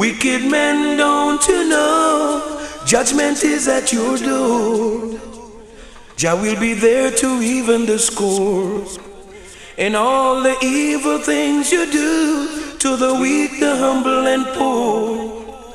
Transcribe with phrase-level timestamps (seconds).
[0.00, 2.66] Wicked men, don't you know?
[2.86, 5.20] Judgment is at your door.
[6.16, 8.82] Jah will be there to even the score.
[9.76, 15.68] And all the evil things you do to the weak, the humble, and poor.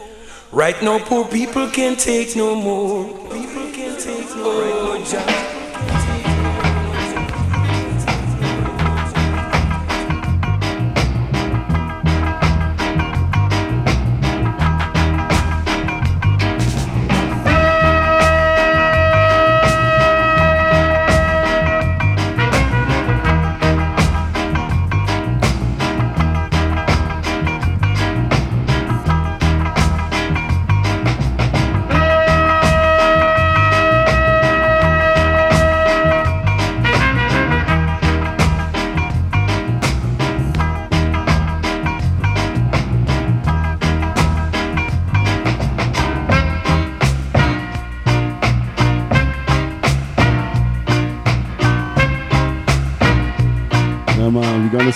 [0.52, 3.06] Right now, poor people can't take no more.
[3.30, 5.45] People can't take no more.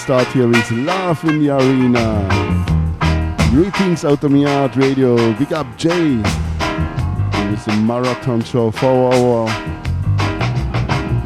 [0.10, 2.26] Start here with Love in the Arena.
[3.52, 5.16] Greetings out of Yard Radio.
[5.34, 6.20] Big up Jay.
[7.54, 9.46] It's a marathon show, four hour.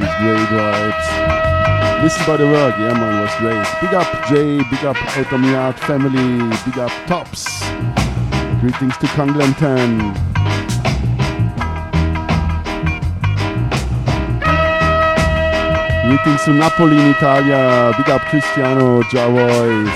[0.02, 2.03] It's great vibes.
[2.03, 3.66] Listen by the work, yeah man, was great.
[3.80, 7.62] Big up Jay, big up out of Yard family, big up Tops.
[8.59, 10.33] Greetings to Conglanton.
[16.14, 17.92] Greetings to Napoli in Italia.
[17.97, 19.89] Big up Cristiano Javois.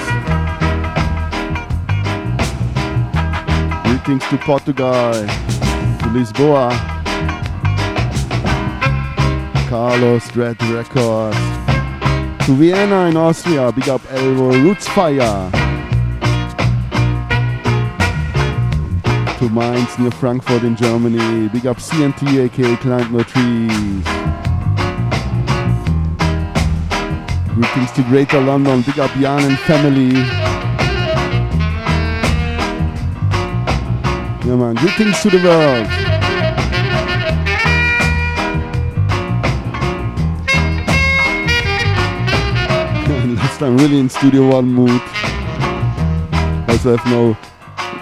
[3.83, 6.71] Greetings to Portugal, to Lisboa.
[9.69, 11.37] Carlos Dread Records.
[12.47, 13.71] To Vienna in Austria.
[13.71, 15.51] Big up Elvo Roots Fire.
[19.37, 21.47] To Mainz near Frankfurt in Germany.
[21.49, 24.36] Big up CNT aka Climb No Trees.
[27.57, 28.83] Greetings to Greater London.
[28.83, 30.13] Big up Jan and family.
[34.45, 34.75] Yeah, man.
[34.75, 35.87] Greetings to the world.
[43.37, 45.01] Last time really in Studio One mood.
[46.69, 47.35] As I have now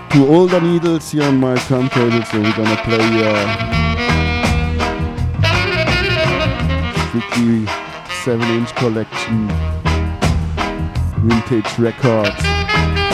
[0.09, 3.65] two older needles here on my turntable, so we're gonna play uh,
[8.25, 9.47] 7 inch collection,
[11.21, 12.41] vintage records,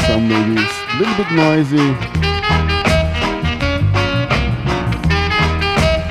[0.07, 1.95] some maybe a little bit noisy.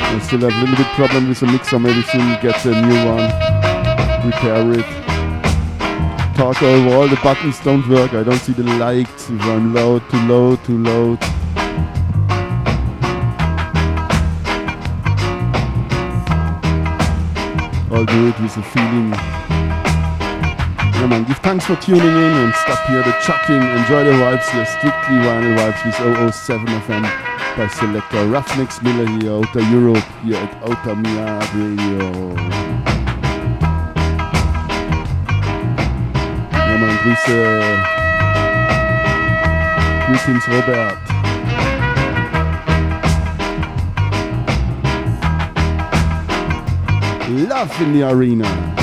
[0.05, 3.07] I still have a little bit problem with the mixer, maybe soon get a new
[3.07, 3.31] one,
[4.27, 4.85] repair it.
[6.37, 7.59] Talk over all the buttons.
[7.61, 9.31] Don't work, I don't see the lights.
[9.31, 11.17] I'm low, too low, too low.
[18.09, 19.11] It with a feeling.
[20.97, 23.61] Yeah man, give thanks for tuning in and stop here the chatting.
[23.61, 27.03] Enjoy the vibes here, strictly vinyl vibes with 007 FM
[27.57, 32.71] by selector Ruffneck Smille here out of Europe here at Outta Mi Yard Radio.
[37.03, 37.33] Grüße.
[37.33, 37.85] Uh,
[40.07, 41.10] greetings Robert.
[47.31, 48.80] Love in the arena.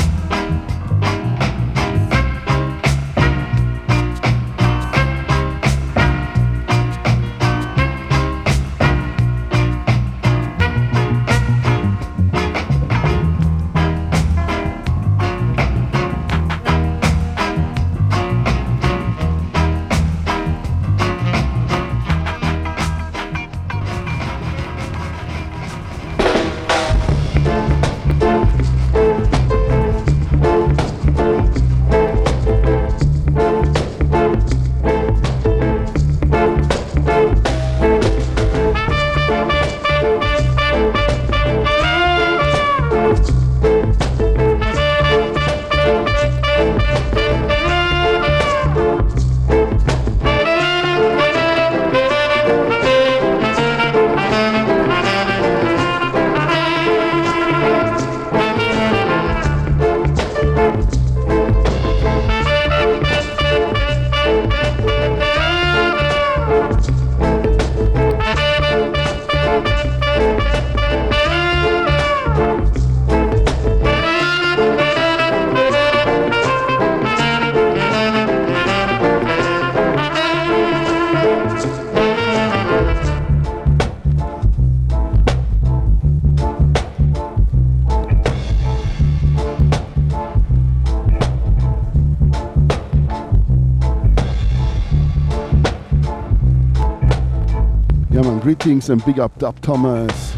[98.68, 100.36] Greetings and big up Dub Thomas.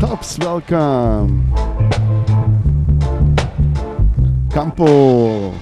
[0.00, 1.54] Tops, welcome.
[4.50, 5.52] Campo.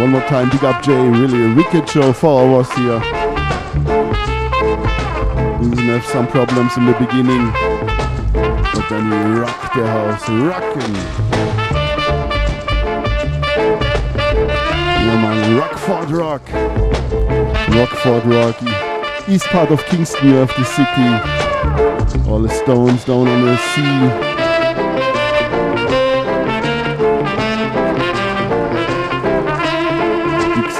[0.00, 1.08] One more time, big up Jay.
[1.10, 3.21] Really a wicked show, four hours here.
[5.62, 7.52] We have some problems in the beginning,
[8.74, 10.94] but then we rocked the house, rocking.
[15.06, 16.44] Yeah man, Rockfort Rock.
[17.76, 18.56] Rockfort Rock,
[19.28, 22.28] east part of Kingston, you have the city.
[22.28, 24.32] All the stones down on the sea.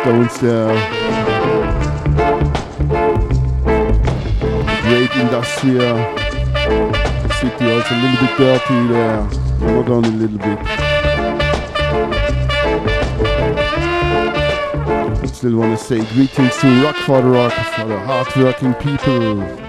[0.03, 1.32] Stones there.
[5.33, 5.97] Industrial
[7.41, 9.23] city, also a little bit dirty there.
[9.61, 10.59] Not only a little bit.
[15.23, 19.62] I still want to say greetings to Rock for the Rock, for the hard-working people.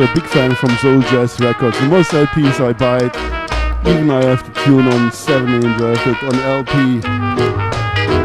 [0.00, 1.78] Also a big fan from Soul Jazz Records.
[1.78, 3.00] The most LPs I buy,
[3.90, 7.00] even I have to tune on 7 inch, I on LP.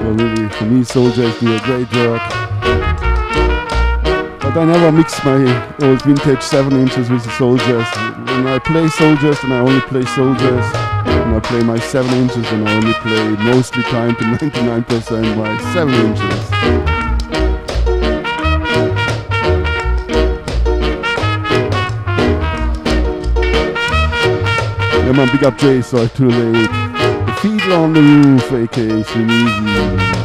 [0.04, 2.22] Well, really, for me, Soul Jazz do a great work.
[4.42, 5.42] But I never mix my
[5.82, 7.88] old vintage 7 inches with the Soul Jazz.
[8.30, 10.66] When I play Soul Jazz, then I only play Soul Jazz.
[11.26, 15.74] When I play my 7 inches, then I only play mostly time to 99% my
[15.74, 16.85] 7 inches.
[25.16, 26.54] Man, big up Jay, sorry too late.
[26.54, 30.25] The feet on the roof, aka Swing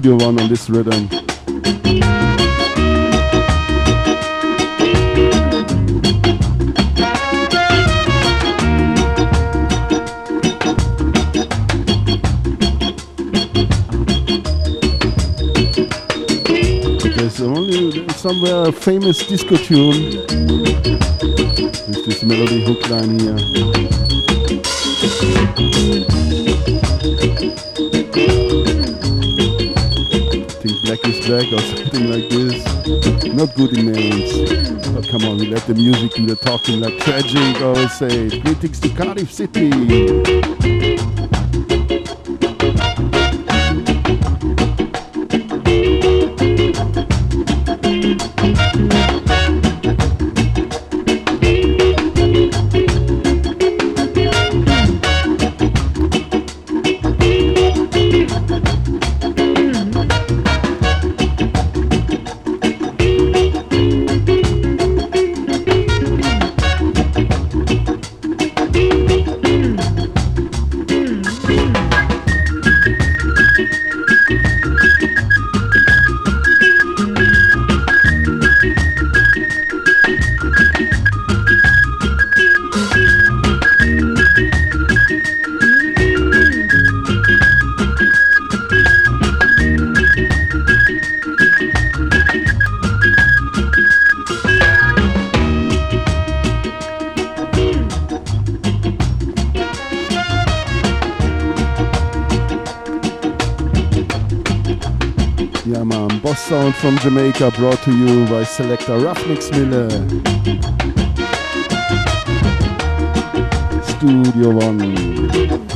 [0.00, 1.08] Studio One on this rhythm.
[17.14, 20.16] There's only somewhere a famous disco tune
[21.88, 23.89] with this melody hook line here.
[31.30, 32.64] Or something like this.
[33.32, 34.50] Not good in names.
[34.90, 38.40] But come on, we let the music do the talking like tragic, always say.
[38.40, 40.79] Greetings to Cardiff City.
[107.40, 109.88] Jamaica brought to you by selector Ruffneck Smille.
[113.82, 115.69] Studio One.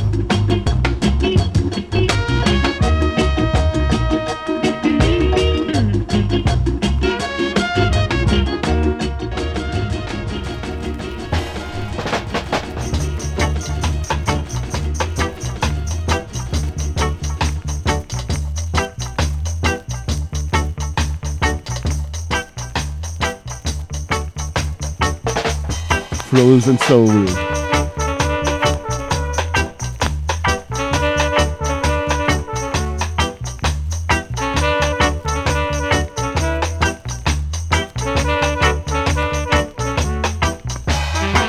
[26.65, 27.07] Frozen Soul.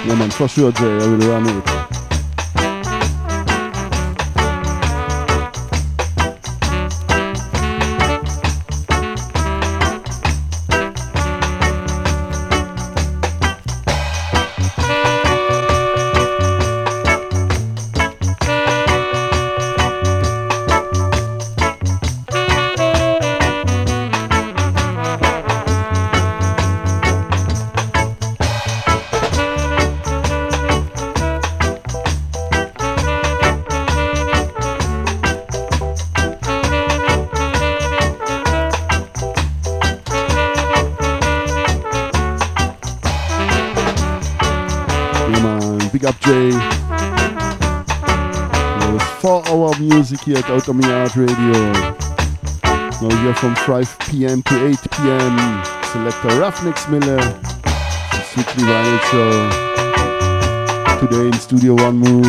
[0.04, 1.95] Yeah man, for sure Jay, I will run it.
[50.26, 50.66] Here at Art
[51.14, 51.72] Radio.
[53.00, 54.42] Now here from 5 p.m.
[54.42, 55.64] to 8 p.m.
[55.84, 59.50] Selector Ruffneck Smille, the Strictly Vinyl Show.
[60.98, 62.26] Today in Studio One mood.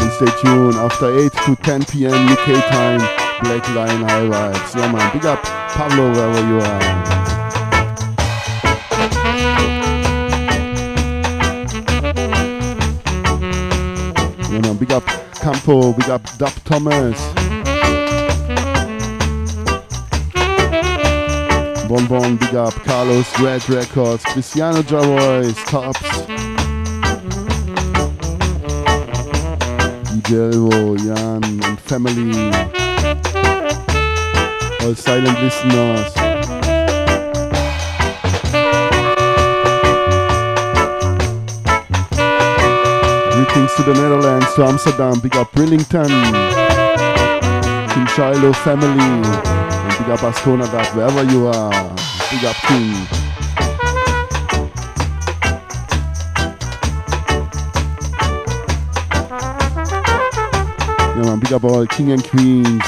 [0.00, 2.28] And stay tuned after 8 to 10 p.m.
[2.28, 3.00] UK time.
[3.40, 4.74] Black Lion High Vibes.
[4.76, 7.09] Yeah man, big up Pablo wherever you are.
[15.60, 17.20] Campo, big up Dub Thomas.
[21.86, 26.00] Bonbon, big up Carlos, Red Records, Cristiano Javois, Tops.
[30.08, 32.32] DJ Jan and family.
[34.86, 36.19] All silent listeners.
[43.52, 46.06] Greetings to the Netherlands, to Amsterdam, big up Brillington,
[47.92, 51.96] King Shiloh family, and big up Ascona that wherever you are,
[52.30, 52.94] big up King.
[61.16, 62.84] Yeah man, big up all King and Queens,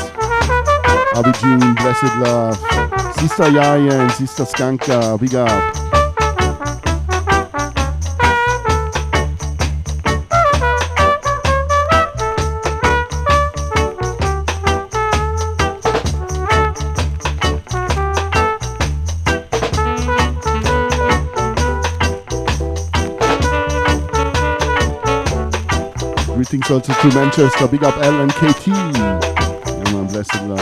[1.16, 2.56] Abby Jean, Blessed Love,
[3.16, 5.81] Sister Yaya and Sister Skanka, big up.
[26.62, 27.66] Greetings also to Manchester.
[27.66, 28.68] Big up L and KT.
[28.68, 30.58] Yeah, man, blessed love.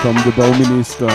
[0.00, 1.08] From the Bow Minister.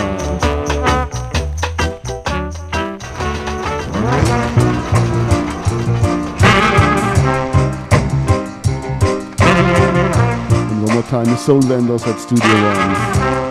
[11.08, 13.45] time, the Soul Vendors at Studio One.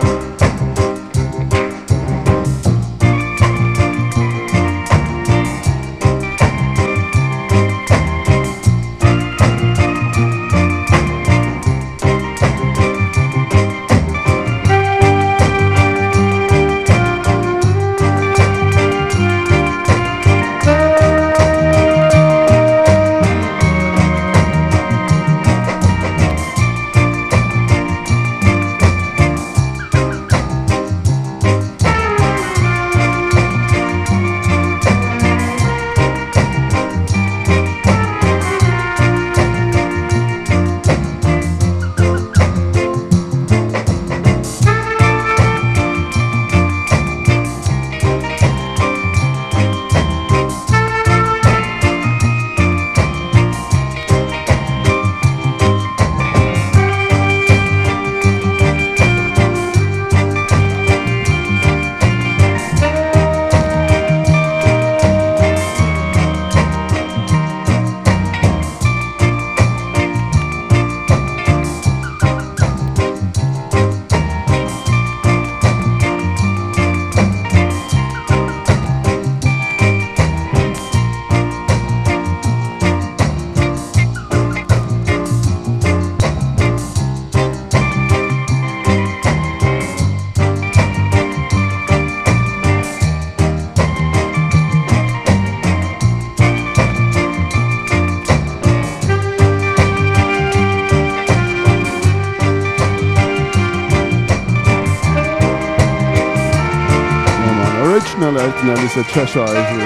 [108.82, 109.80] This is a treasure, isn't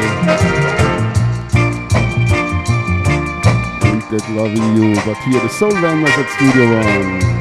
[3.87, 7.40] Ain't that loving you, but here the Soul Vendors at Studio One.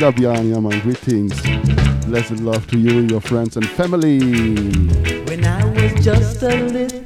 [0.00, 0.80] Big up.
[0.80, 1.38] Greetings.
[2.06, 4.18] Blessed love to you, your friends, and family.
[5.26, 6.99] When I was just a little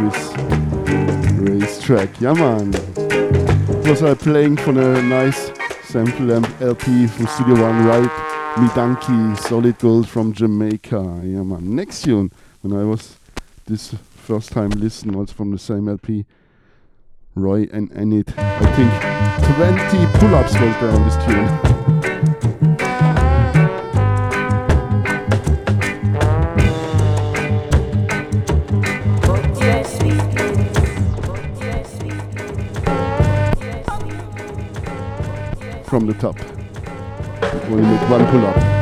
[0.00, 2.20] With Racetrack.
[2.20, 2.72] Yeah, man.
[2.74, 5.50] It was I playing from a nice
[5.82, 8.58] sample LP from Studio One, right?
[8.60, 11.20] Me Donkey, Solid Gold from Jamaica.
[11.24, 11.74] Yeah, man.
[11.74, 12.30] Next tune,
[12.60, 13.16] when I was
[13.66, 16.24] this first time listen, was from the same LP.
[17.34, 18.34] Roy and Enid.
[18.36, 18.92] I think
[19.56, 21.77] 20 pull ups was there on this tune.
[35.98, 36.38] From the top.
[37.64, 38.77] Only make one pull up.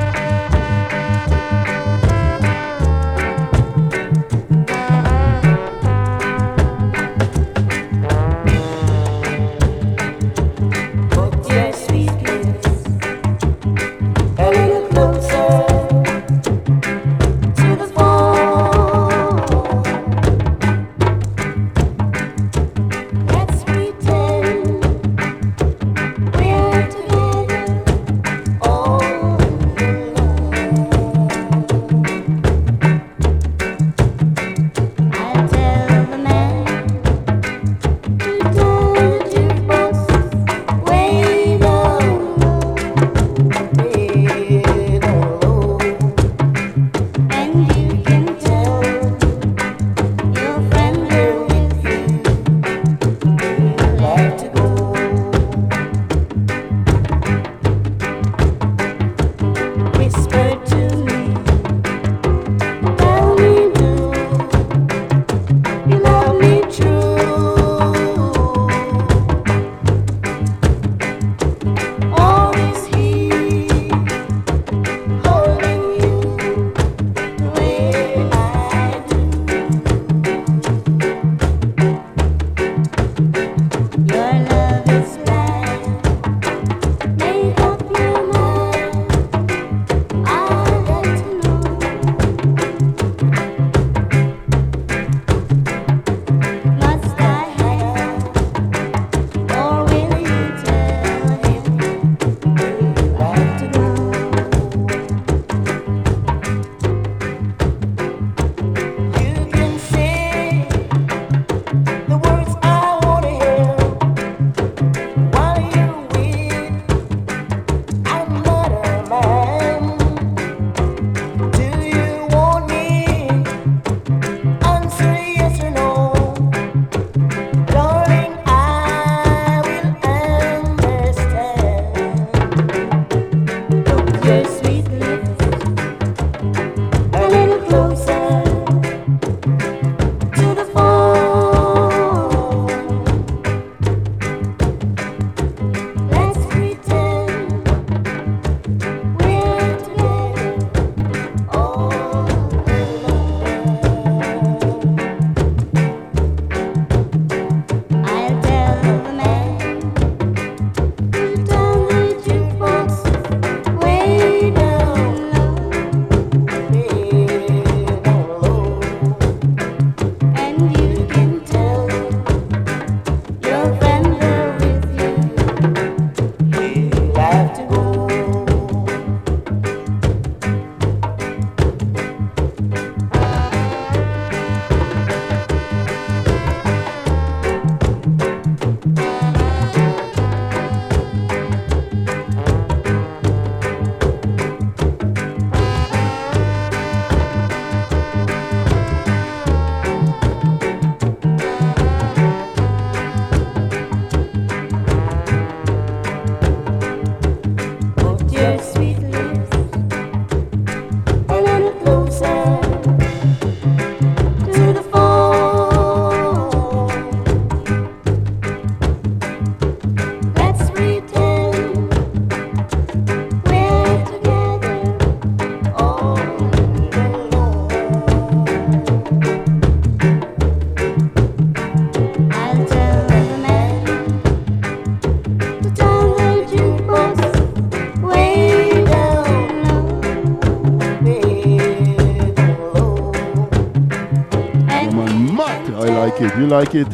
[246.19, 246.39] like it?
[246.39, 246.89] You like it?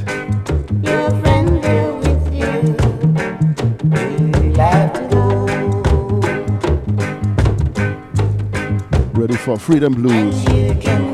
[9.14, 11.11] Ready for freedom blues.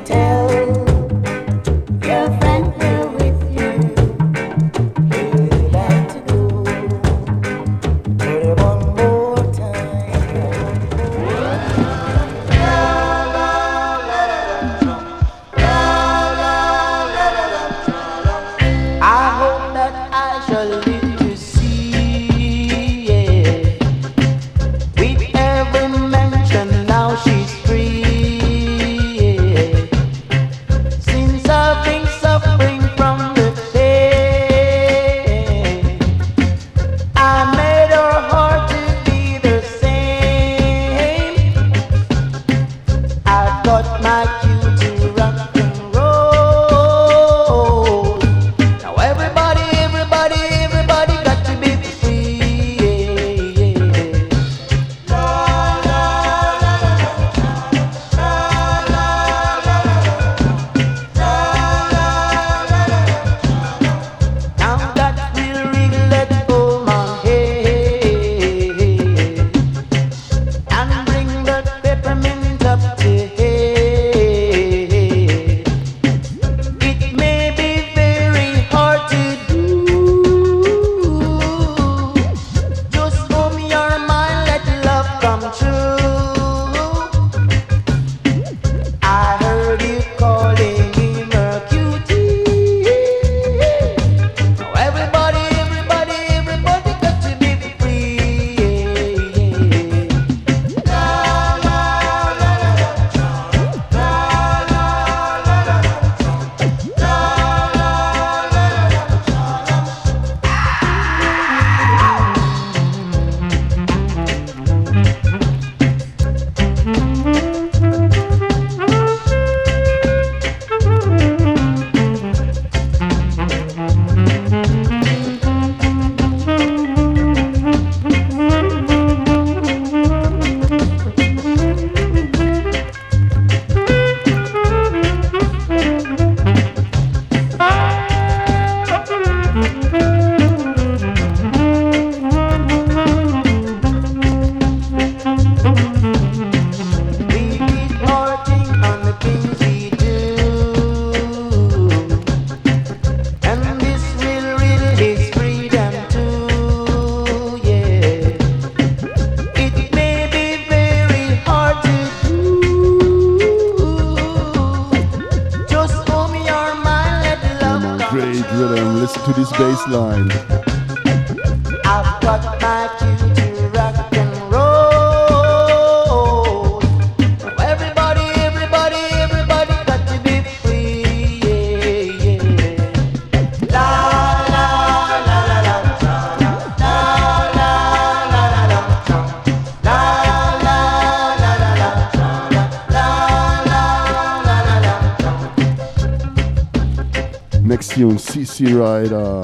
[199.07, 199.43] side, uh,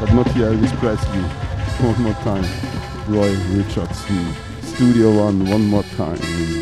[0.00, 1.22] but not here, Elvis Presley.
[1.86, 2.44] One more time,
[3.08, 4.32] Roy Richards, hmm.
[4.62, 6.59] Studio One, one more time.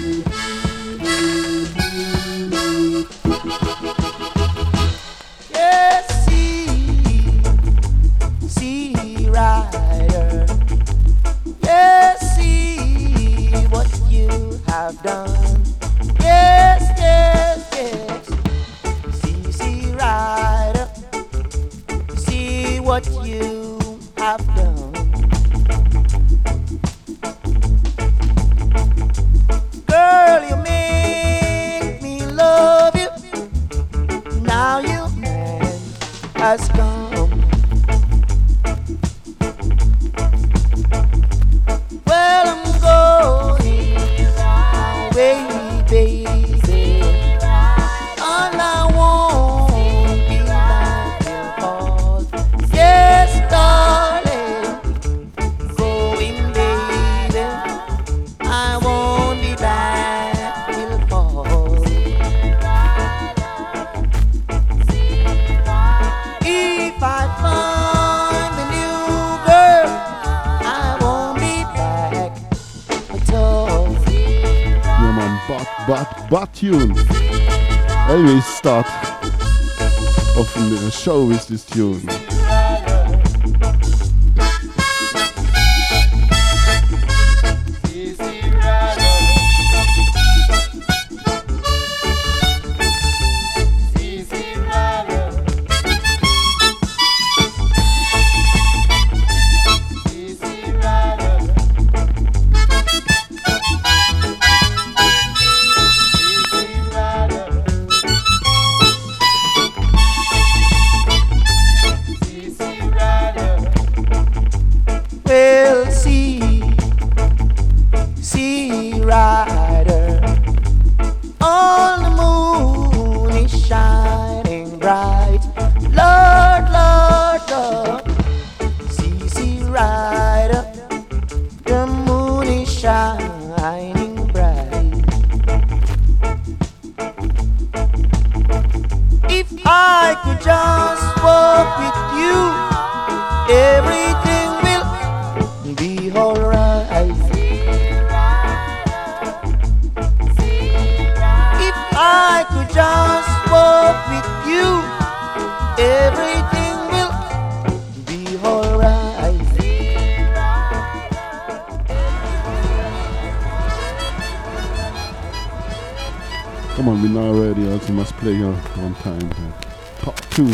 [167.89, 169.30] You must play your one time.
[169.32, 169.61] Uh,
[170.01, 170.53] top two.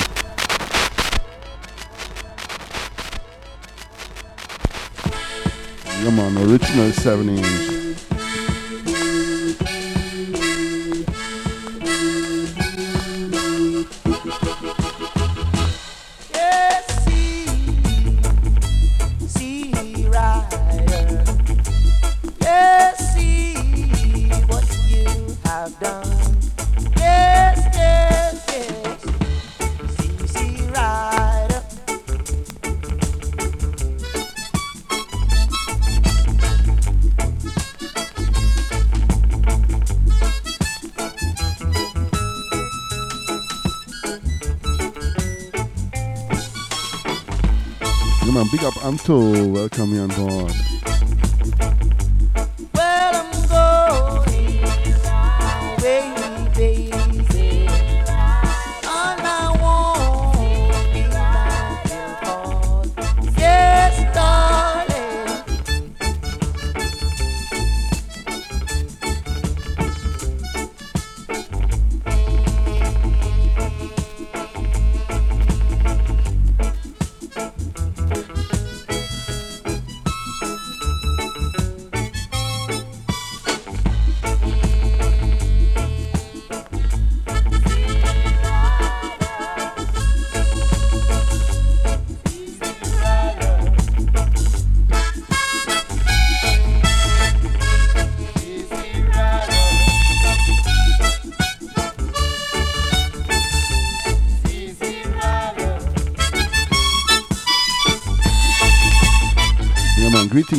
[6.05, 7.74] Come on, original 7 inch.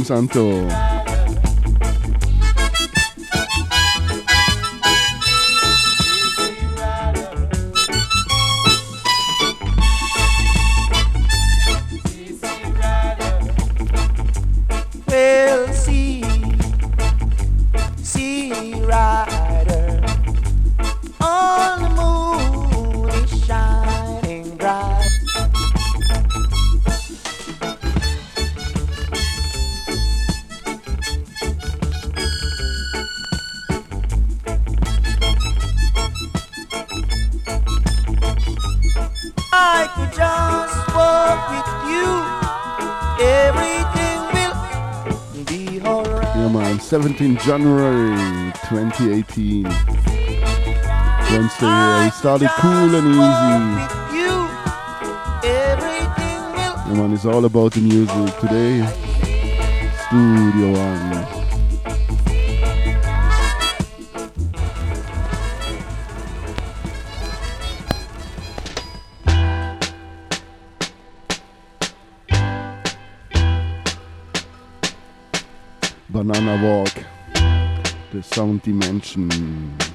[0.05, 0.84] Santo.
[46.95, 48.15] January
[48.69, 49.63] 2018.
[51.29, 52.05] Wednesday here.
[52.05, 53.19] We started cool and easy.
[56.87, 58.85] Yeah, man, it's all about the music today.
[60.07, 61.44] Studio One.
[78.35, 79.94] Sound dimension.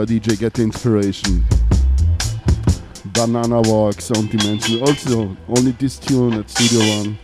[0.00, 1.44] A DJ get the inspiration.
[3.14, 4.80] Banana Walk, Sound Dimension.
[4.80, 7.18] Also, only this tune at Studio One.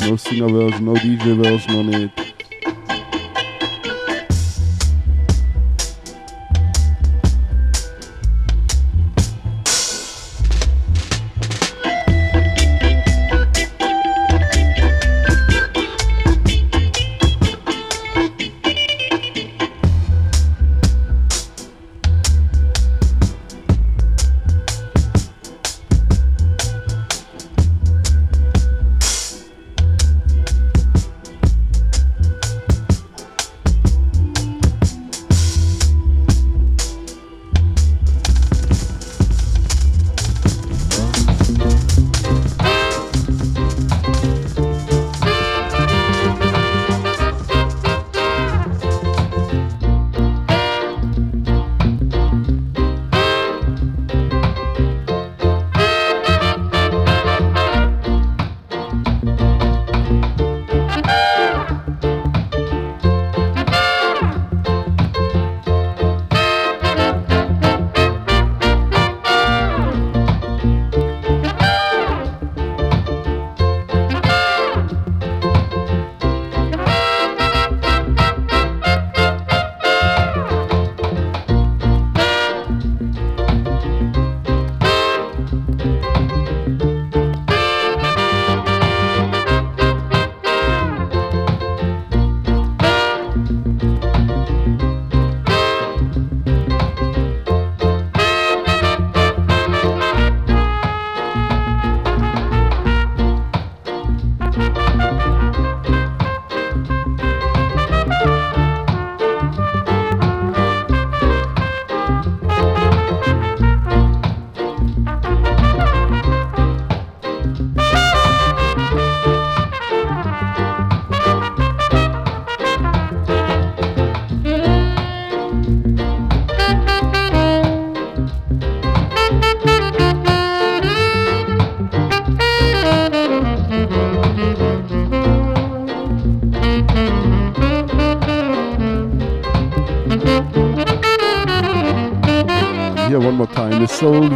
[0.00, 2.25] No singer version, no DJ version on it.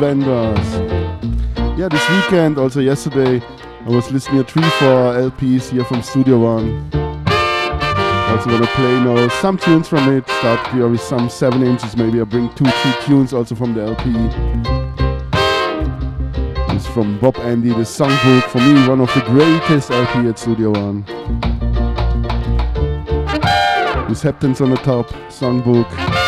[0.01, 0.67] Vendors.
[1.79, 3.43] Yeah, this weekend, also yesterday,
[3.85, 6.91] I was listening to three, four LPs here from Studio One.
[8.31, 10.27] Also gonna play now some tunes from it.
[10.27, 13.83] Start here with some seven inches, maybe I bring two, three tunes also from the
[13.83, 14.11] LP.
[16.75, 18.45] It's from Bob Andy, the songbook.
[18.45, 21.05] For me, one of the greatest LP at Studio One.
[24.09, 26.20] With Heptones on the top, songbook.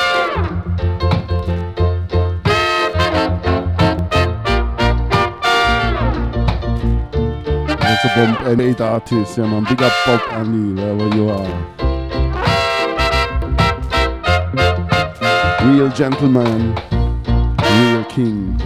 [8.15, 9.65] Bump any eight artists, yeah man.
[9.65, 11.83] Big up Bob Andy, wherever you are.
[15.65, 16.75] Real gentleman,
[17.79, 18.59] real king.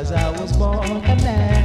[0.00, 1.04] Cause I was born.
[1.04, 1.59] A man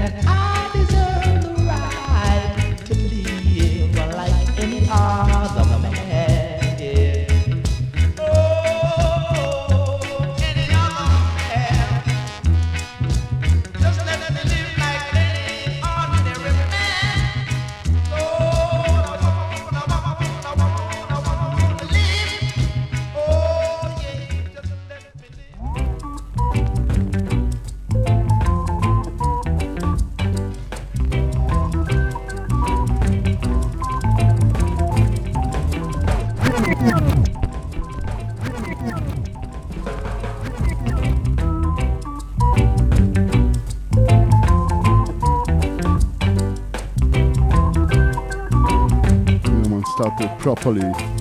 [50.45, 51.14] properly.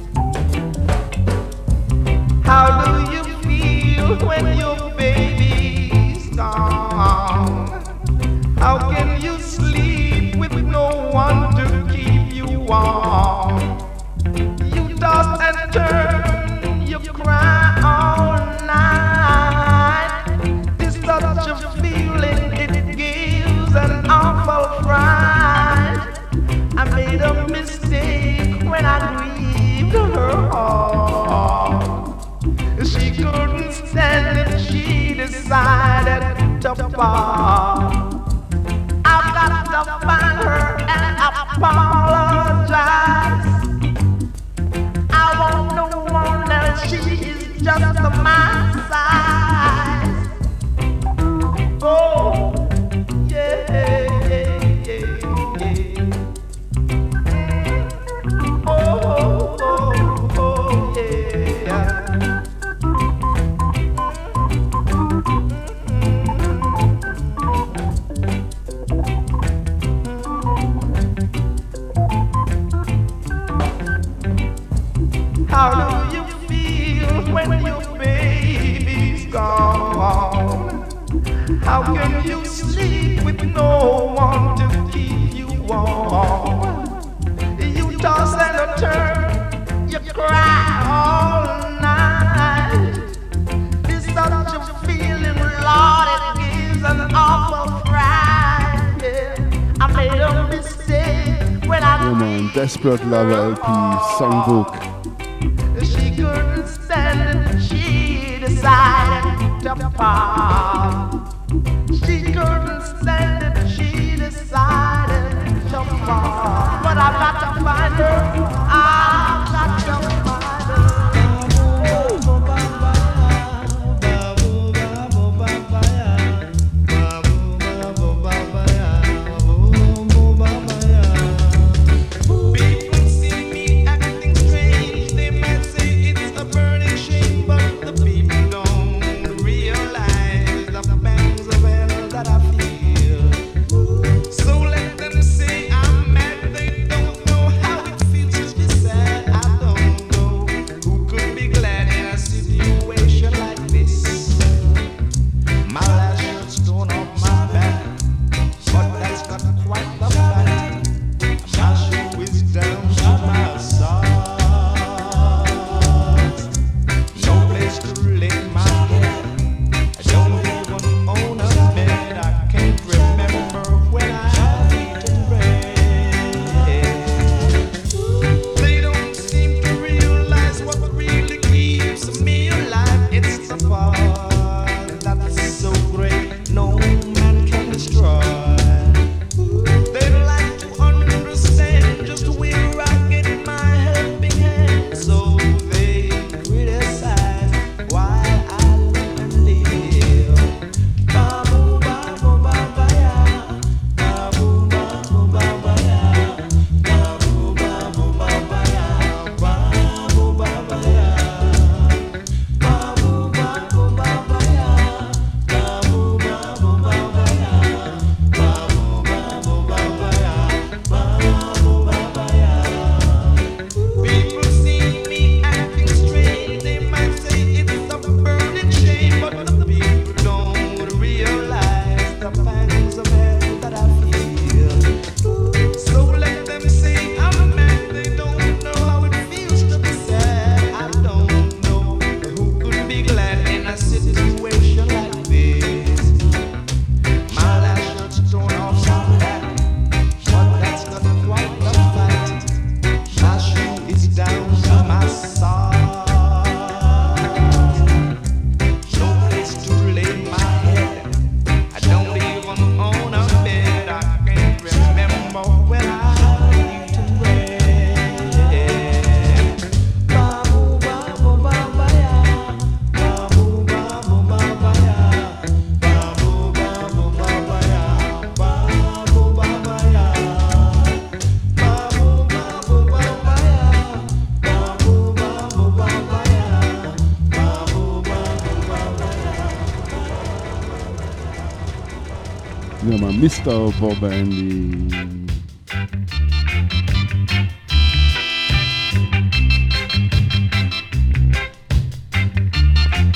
[292.84, 293.72] nummer Mr.
[293.80, 295.24] Bob Andy.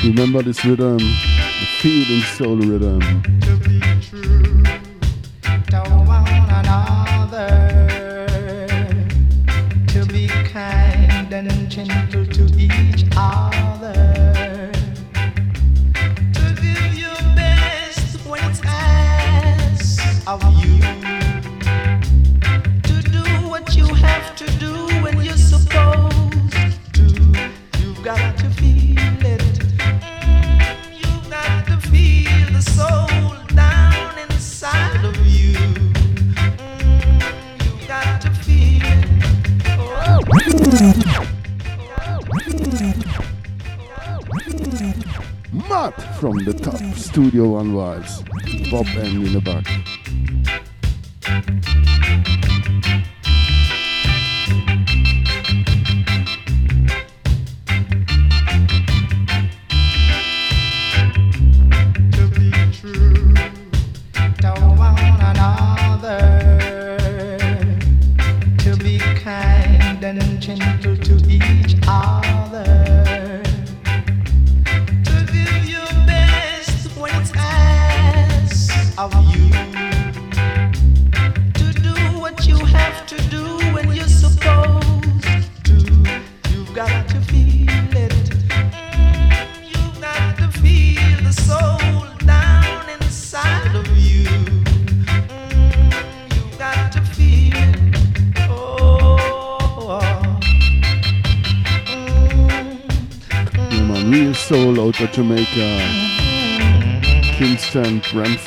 [0.05, 3.58] Remember this rhythm, the feed and soul rhythm.
[46.19, 48.25] from the top Studio One vibes.
[48.71, 49.88] Bob M in the back.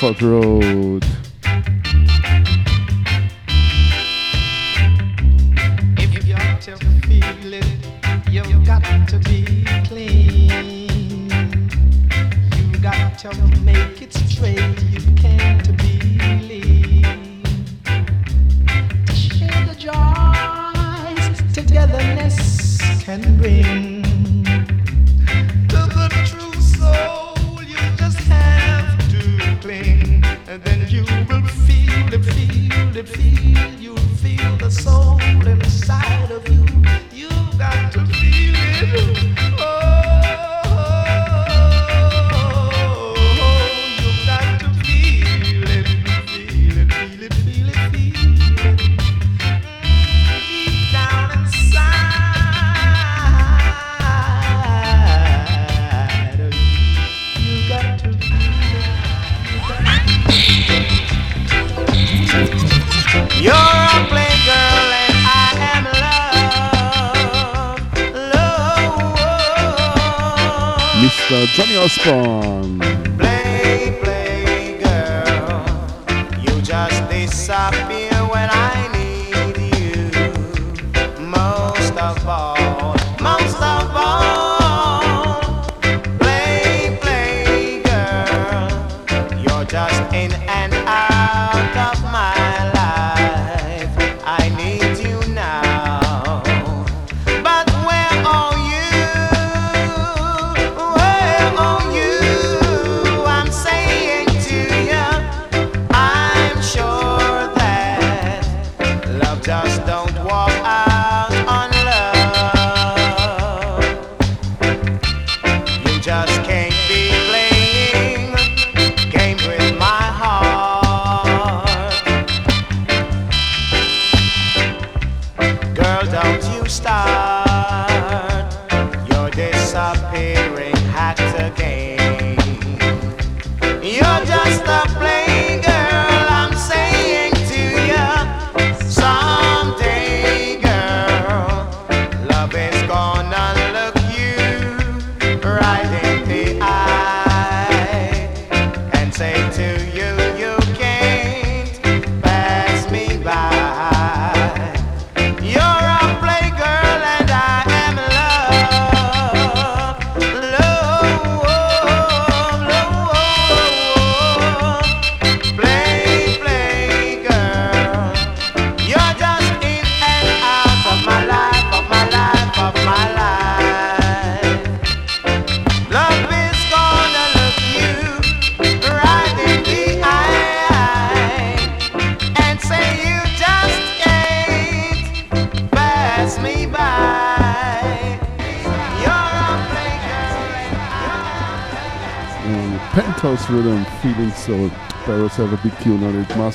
[0.02, 0.41] fuck her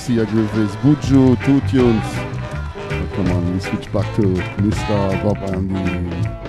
[0.07, 2.03] Marcia Griffiths, Buju, two tunes.
[3.15, 5.21] Come on, we switch back to Mr.
[5.21, 6.46] Bob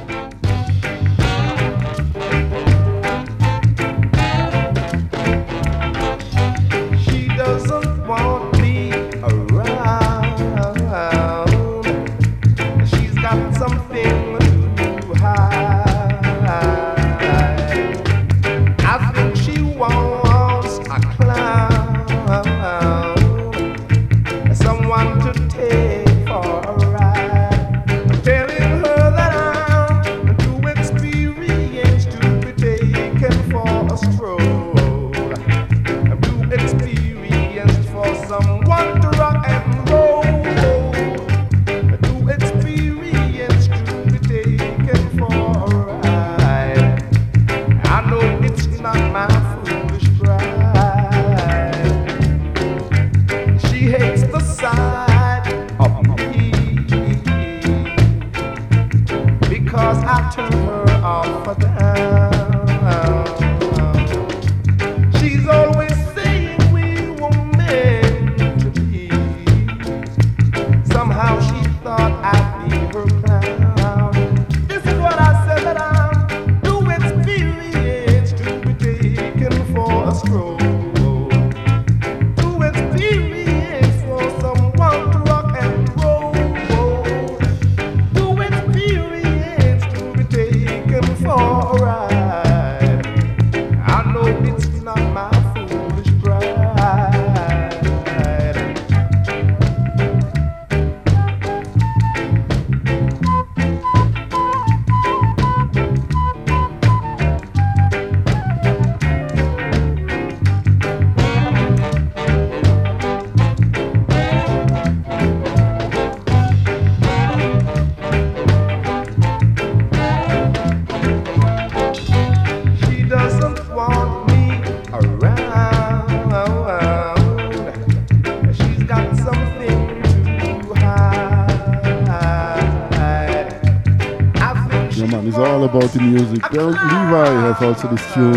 [135.62, 135.78] Andy.
[135.78, 136.42] about the music.
[136.50, 138.32] Then Levi has also this tune,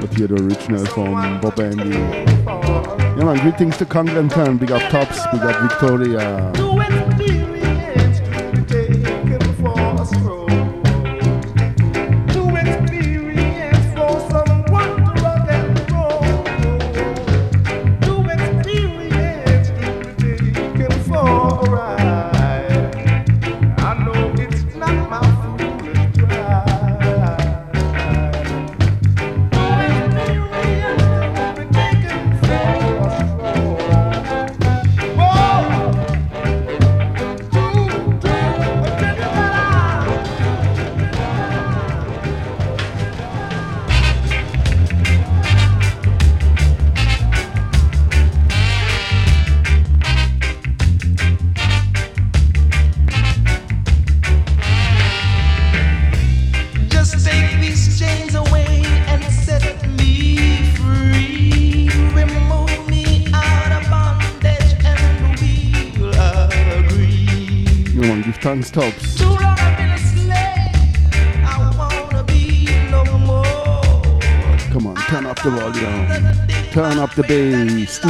[0.00, 1.90] but here the original from Bob Andy.
[1.90, 7.61] Yeah man, greetings to Congleton, big up Tops, big up Victoria.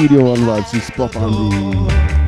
[0.03, 2.22] Studio vibes is pop on the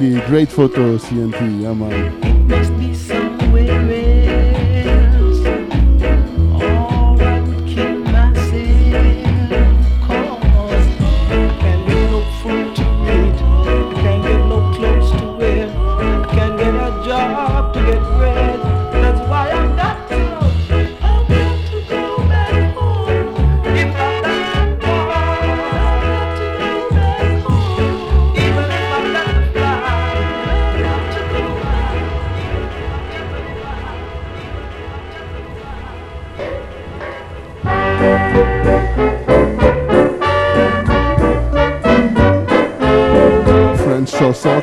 [0.00, 1.62] really great photo CNT.
[1.62, 2.29] Yeah, man.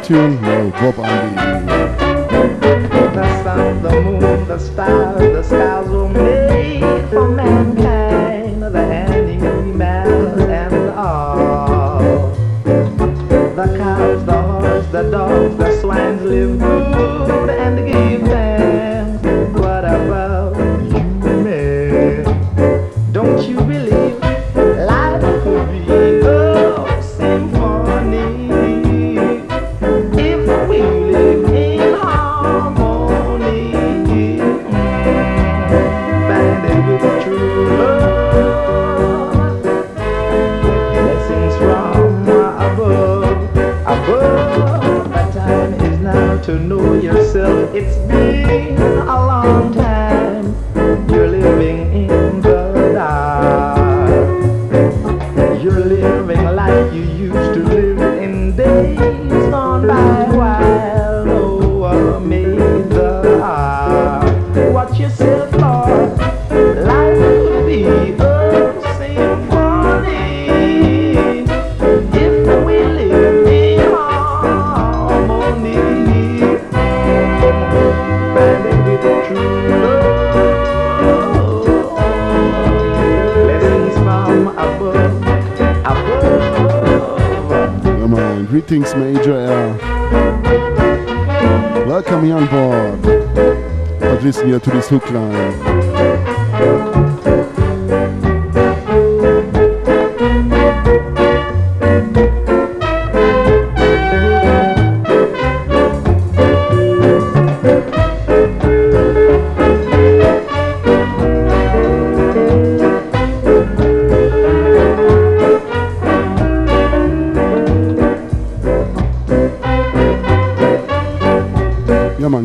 [0.08, 0.37] tune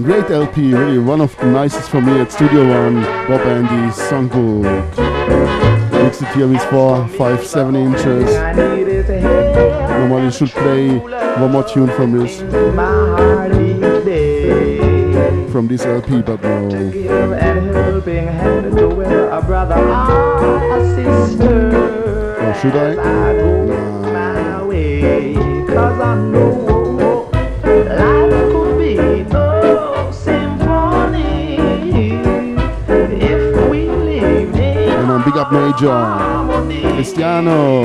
[0.00, 4.96] Great LP, really one of the nicest for me at Studio One, Bob Andy, Songbook.
[6.02, 8.34] Mix it here with four, five, seven inches.
[9.98, 12.40] Normally should play one more tune from this.
[15.52, 16.68] From this LP, but no.
[22.40, 22.94] Or should I?
[26.32, 26.71] No.
[35.78, 36.68] John.
[36.94, 37.82] Cristiano.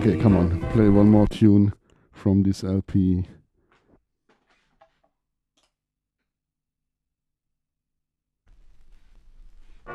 [0.00, 1.74] Okay, come on, play one more tune
[2.12, 3.26] from this LP.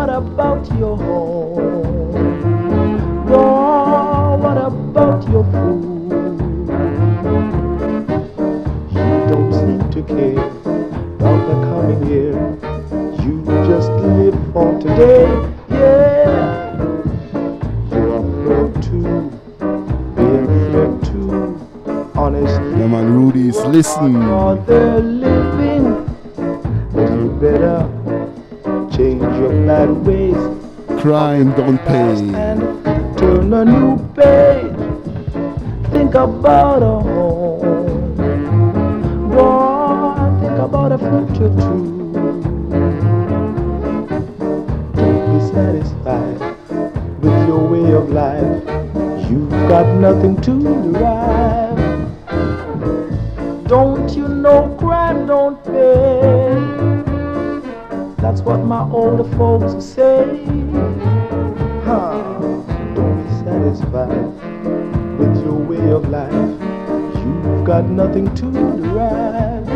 [0.00, 2.16] What about your home?
[3.28, 5.84] Oh, what about your food?
[8.96, 10.40] You don't seem to care
[11.16, 12.32] about the coming year.
[13.22, 15.28] You just live for today.
[15.68, 16.78] Yeah.
[17.90, 18.98] You're afraid to
[20.16, 21.20] be afraid to
[22.14, 22.70] honestly.
[22.80, 24.16] Yeah, man, Rudy's listen.
[24.16, 26.06] Or they're living.
[26.94, 27.99] Then you better
[29.00, 30.36] change your bad ways
[31.00, 32.12] Crime don't pay.
[32.46, 32.60] and
[33.16, 34.76] turn a new page.
[35.92, 38.16] Think about a home.
[39.30, 42.12] Boy, think about a future too.
[44.98, 46.40] Don't be satisfied
[47.22, 48.62] with your way of life.
[49.30, 50.52] You've got nothing to
[50.84, 51.78] derive.
[53.66, 56.79] Don't you know crime don't pay?
[58.20, 60.44] That's what my older folks say.
[61.84, 62.18] Huh.
[62.94, 66.32] Don't be satisfied with your way of life.
[67.16, 69.69] You've got nothing to derive.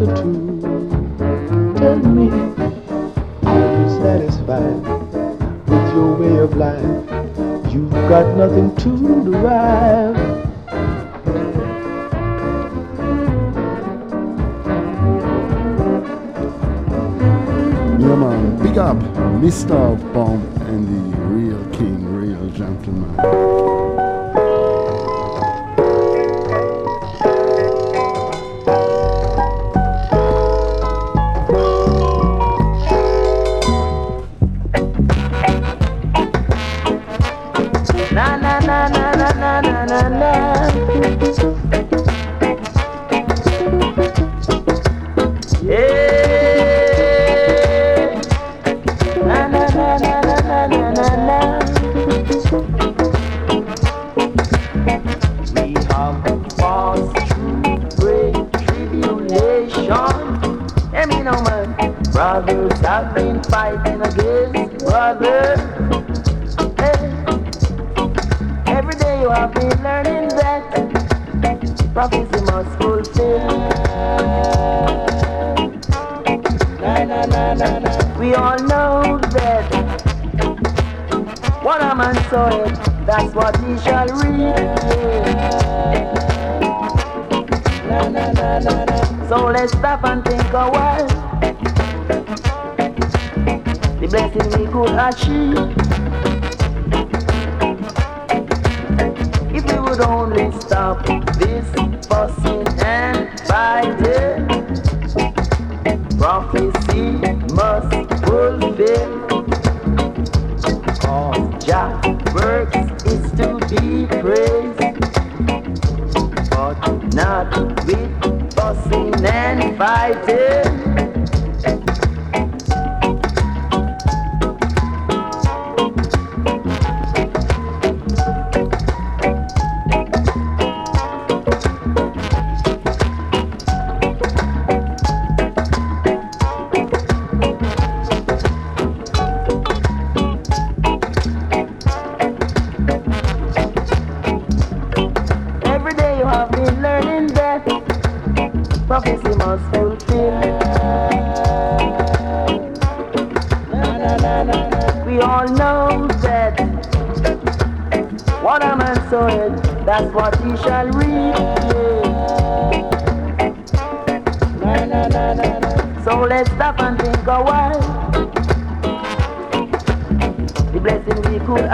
[0.00, 0.32] Future?
[1.76, 2.30] Tell me,
[3.44, 4.80] are you satisfied
[5.68, 7.72] with your way of life?
[7.72, 10.16] You've got nothing to derive.
[18.62, 18.96] Big up
[19.40, 19.96] Mr.
[20.12, 23.29] Bomb and the real king, real gentleman.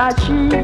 [0.06, 0.12] 啊！
[0.12, 0.55] 去。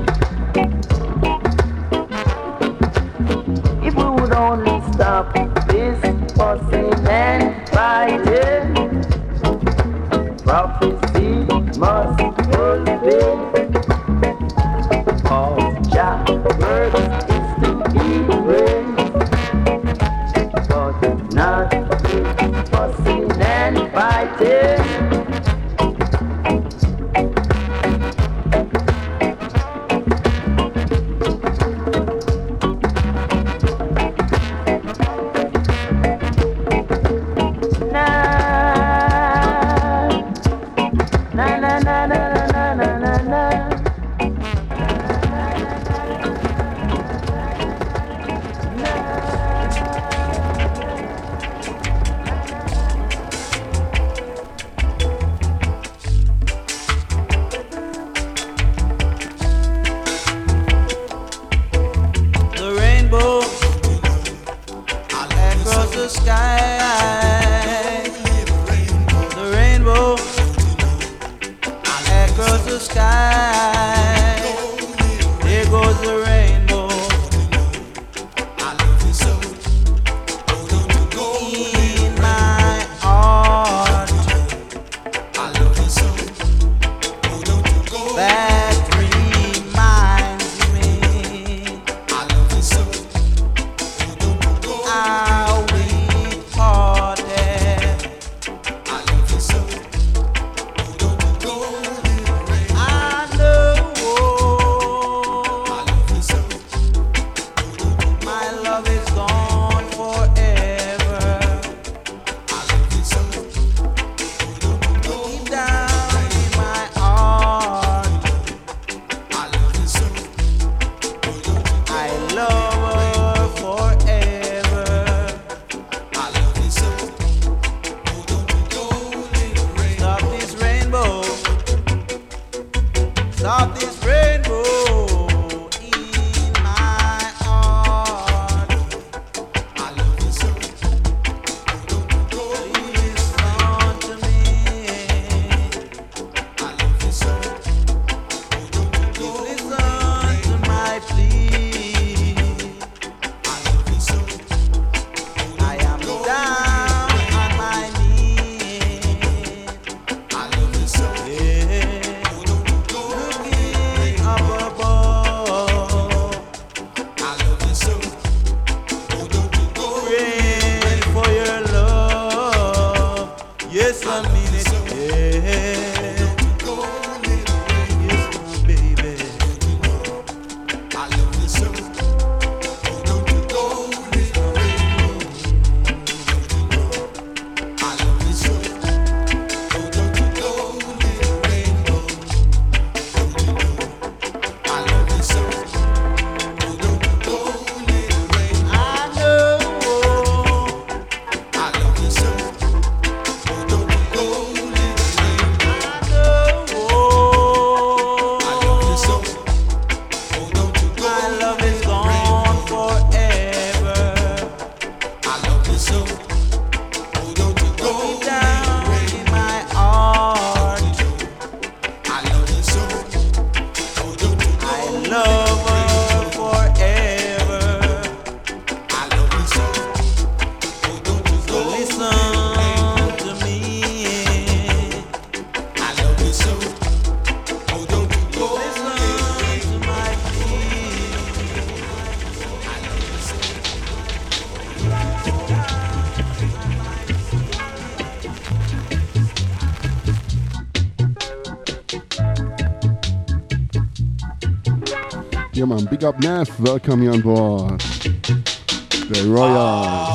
[255.81, 256.21] Big up
[256.61, 257.81] welcome you on board.
[257.81, 260.12] The Royal.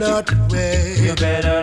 [0.00, 0.96] not way.
[0.98, 1.59] You better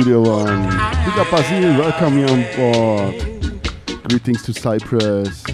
[0.00, 0.62] studio one.
[1.04, 1.76] Big up Aziz.
[1.76, 3.12] welcome you on.
[4.08, 5.44] Greetings to Cyprus.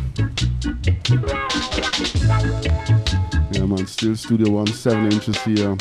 [3.50, 5.76] Yeah man, still studio one, seven inches here.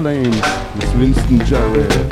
[0.00, 0.34] flames.
[0.76, 2.09] It's Winston Jarrett.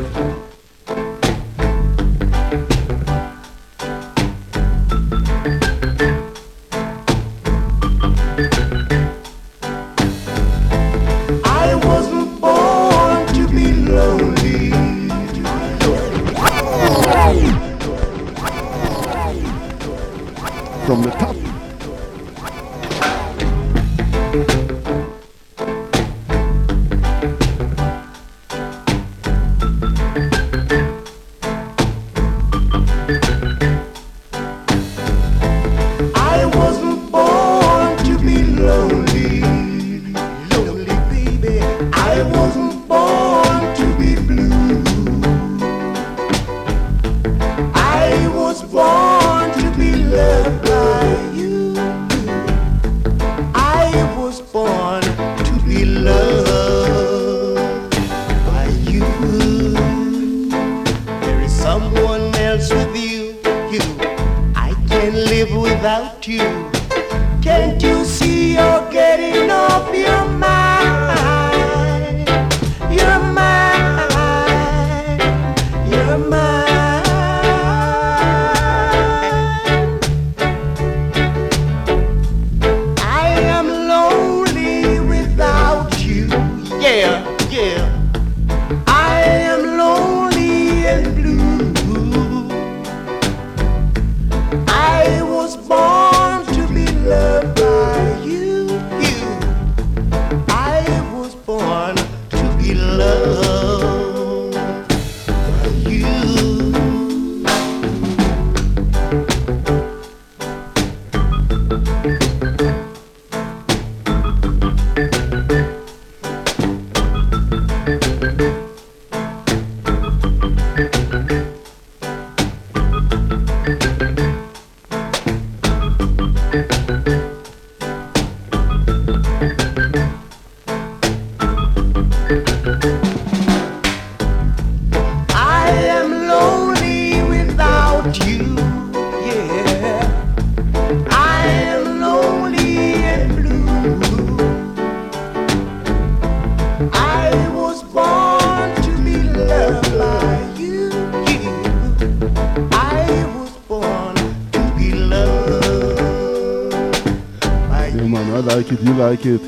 [158.99, 159.41] like it.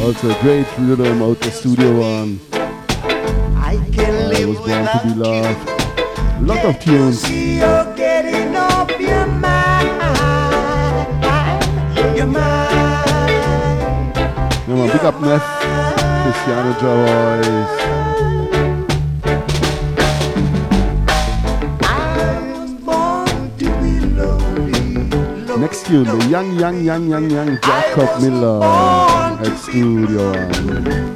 [0.00, 2.38] Also a great rhythm out the studio one.
[2.52, 5.68] I can I was born to be loved.
[6.38, 7.28] A lot of tunes.
[7.28, 9.74] You're getting your mind.
[15.04, 15.42] Up Neff,
[16.22, 18.03] Cristiano Javois.
[25.64, 28.60] Next tune, the young, young, young, young, young Jacob Miller
[29.40, 31.13] Next Studio One.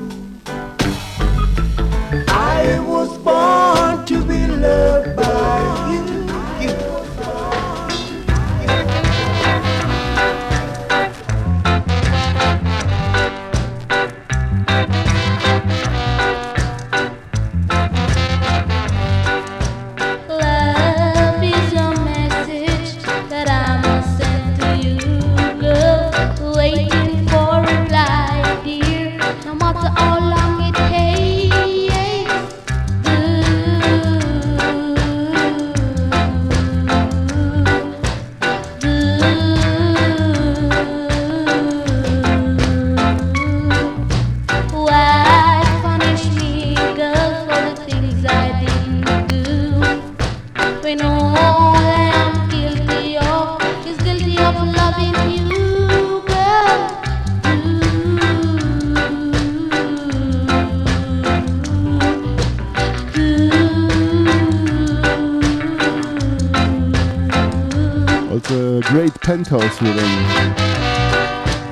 [69.48, 70.12] Penthouse rhythm.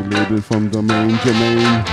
[0.09, 1.85] The label from Domain Germain.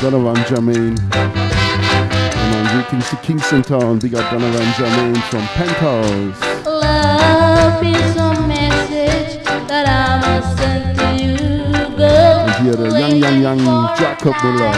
[0.00, 0.96] Donovan Germain.
[1.12, 3.98] And on greetings to Kingston Town.
[3.98, 6.40] Big up Donovan Germain from Penthouse.
[6.64, 12.48] Love is a message that I must send to you, girl.
[12.48, 14.72] And here the young, young, young Jacob Miller.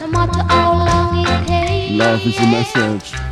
[0.00, 1.92] No matter how long it takes.
[1.96, 3.31] Love is the message.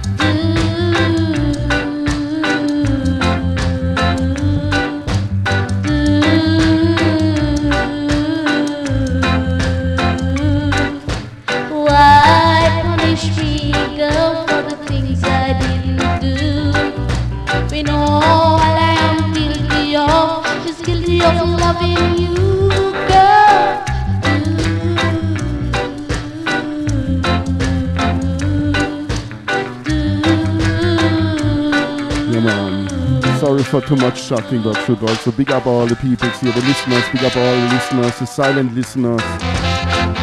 [33.71, 37.05] For too much shouting, but should also big up all the people here, the listeners,
[37.13, 39.23] big up all the listeners, the silent listeners.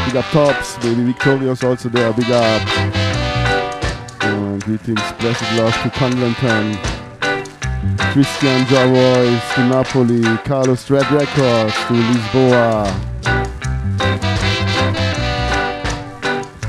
[0.06, 2.61] Big up Tops, baby Victoria's also there, big up.
[4.19, 6.97] Uh, greetings, blessed love to Conglenton.
[8.14, 12.88] Christian Jarois to Napoli, Carlos Red Records to Lisboa.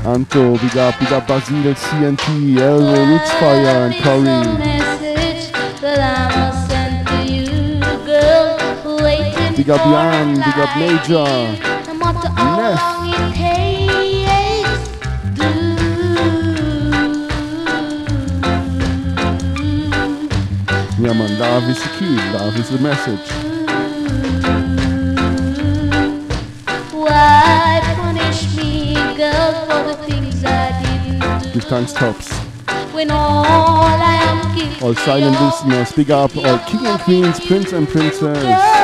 [0.05, 4.57] Anto, big up, big up Basil CNT, Elmo, Rootsfire and Love is a Curry.
[4.57, 5.51] message
[5.81, 9.03] that I must send to you, girl.
[9.03, 11.25] Waiting Big up Jan, big up Major.
[11.25, 12.98] here, No matter how Neff.
[21.01, 23.31] Yeah man, love is the key, love is the message.
[26.91, 32.29] Why punish me, girl, for the things I didn't Give thanks Tops.
[32.93, 37.71] When all I am guilty All silent listeners, big up all king and queens, prince
[37.71, 38.78] and princess.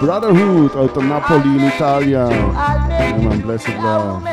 [0.00, 2.26] Brotherhood out of Napoli in Italia.
[2.28, 4.24] Man, blessed love.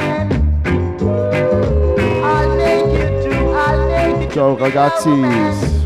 [4.34, 5.78] Ciao ragazzi.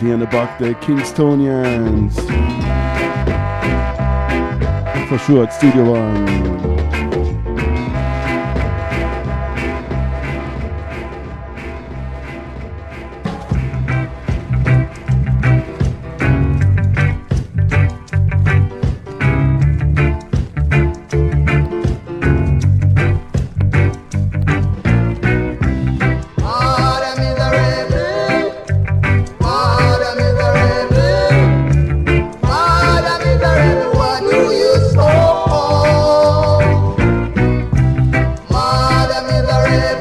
[0.00, 2.14] in the back, the Kingstonians.
[5.08, 6.55] For sure, at Studio One.
[39.66, 39.95] forever.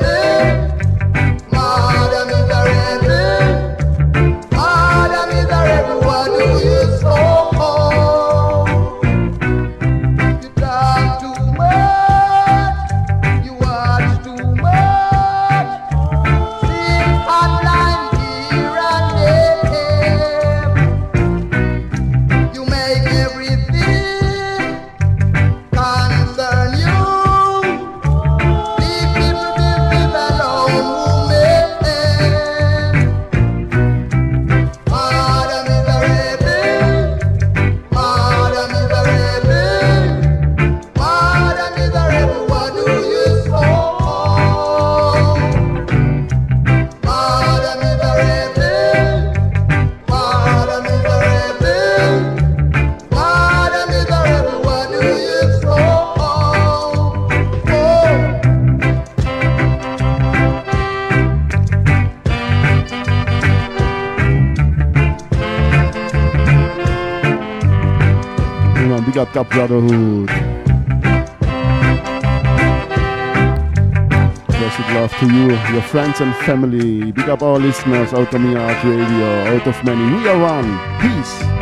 [76.15, 77.11] Friends and family.
[77.11, 80.15] Big up all listeners Outta Mi Yard Radio, out of many.
[80.15, 80.79] We are one.
[81.01, 81.54] Peace.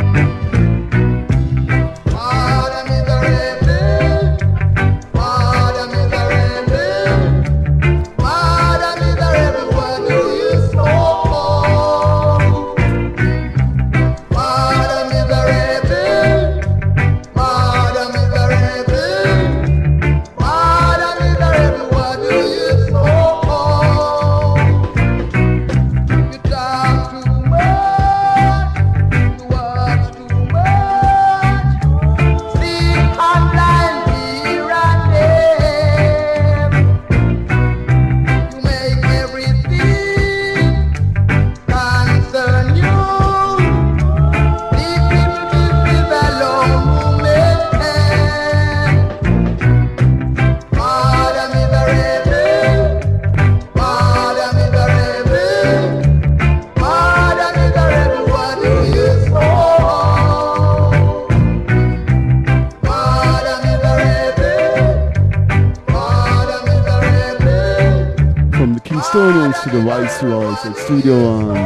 [70.72, 71.63] Studio One.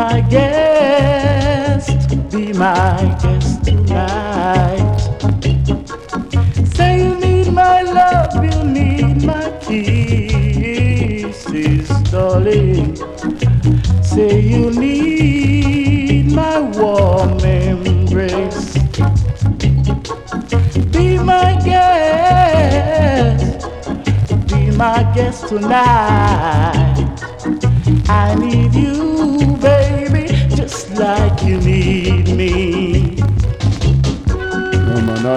[0.00, 1.90] my guest,
[2.30, 4.98] be my guest tonight.
[6.74, 10.70] Say you need my love, you need my kisses,
[12.10, 12.96] darling.
[14.02, 18.72] Say you need my warm embrace.
[20.94, 23.66] Be my guest,
[24.48, 27.06] be my guest tonight.
[28.08, 29.09] I need you.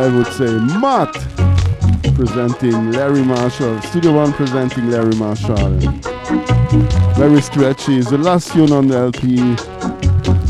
[0.04, 0.52] I would say
[0.82, 1.14] Matt
[2.14, 5.80] presenting Larry Marshall, Studio One presenting Larry Marshall.
[7.16, 8.00] Very stretchy.
[8.00, 9.38] It's the last tune on the LP.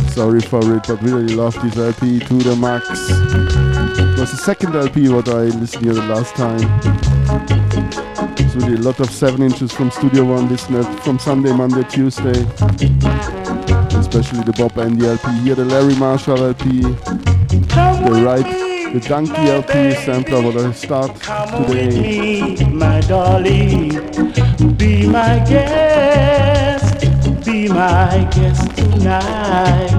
[0.09, 2.89] Sorry for it, but really love this LP to the max.
[2.89, 6.67] It was the second LP what I listened to the last time.
[8.39, 12.41] It's really a lot of 7 inches from Studio One listened from Sunday, Monday, Tuesday.
[13.99, 15.29] Especially the Bob Andy LP.
[15.41, 16.81] Here the Larry Marshall LP.
[16.81, 22.55] The right, the Donkey LP sampler what I start Come with today.
[22.55, 23.89] me, my darling.
[24.77, 26.99] Be my guest,
[27.43, 29.89] be my guest tonight.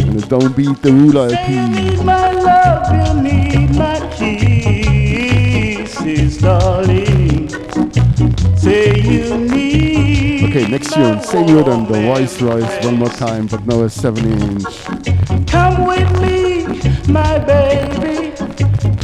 [0.00, 5.96] And the Don't Beat the Ruler You need my love, you need my kisses,
[6.36, 7.48] darling.
[8.58, 10.50] Say you need.
[10.50, 11.22] Okay, next tune.
[11.22, 14.84] Same and the voice rise one more time, but now a 7 inch.
[15.48, 16.66] Come with me,
[17.10, 18.25] my baby.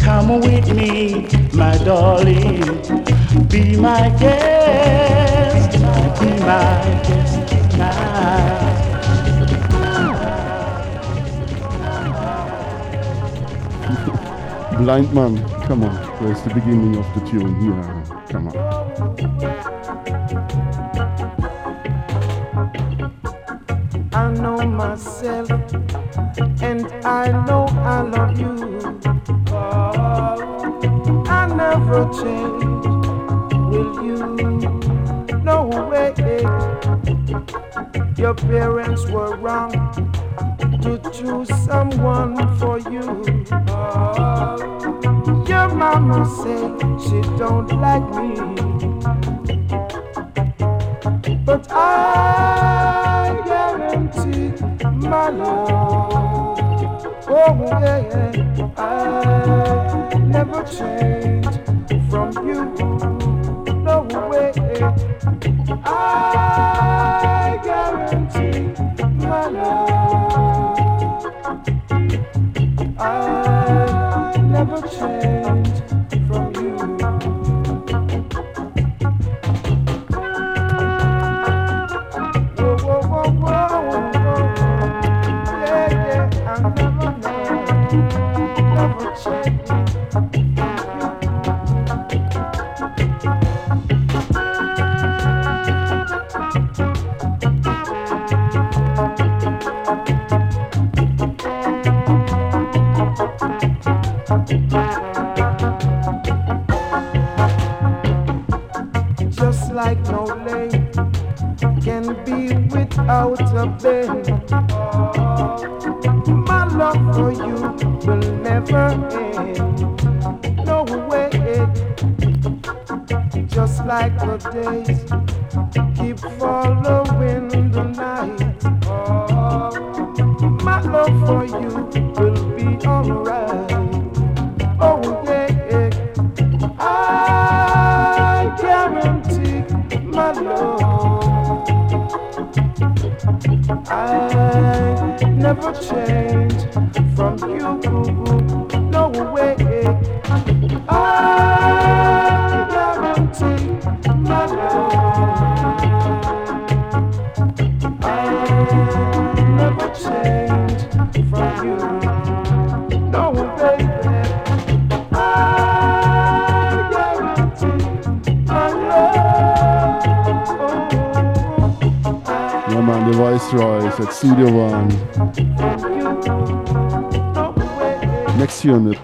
[0.02, 2.60] Come with me, my darling.
[3.48, 5.72] Be my guest,
[6.20, 8.72] be my guest tonight.
[14.78, 15.94] Blind Man, come on.
[16.20, 18.02] Where's the beginning of the tune here?
[18.28, 18.56] Come on.
[24.12, 25.48] I know myself,
[26.60, 28.52] and I know I love you.
[29.54, 32.64] I never change,
[33.70, 34.18] will you?
[35.42, 36.02] No way.
[38.16, 39.72] Your parents were wrong
[40.82, 43.02] to choose someone for you.
[45.46, 46.62] Your mama say
[47.02, 48.34] she don't like me.
[51.44, 54.52] But I guarantee
[55.08, 56.58] my love.
[57.28, 58.41] Oh, yeah.
[58.84, 61.21] I never change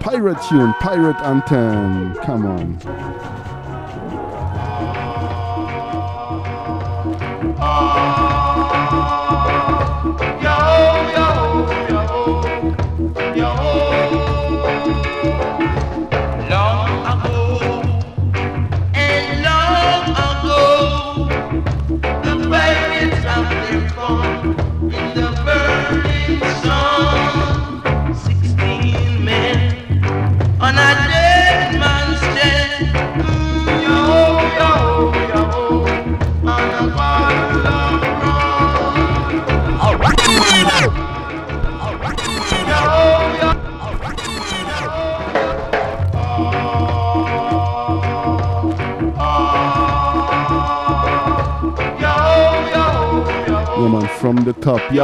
[0.09, 2.15] pirate tune, pirate anthem.
[2.23, 3.08] Come on.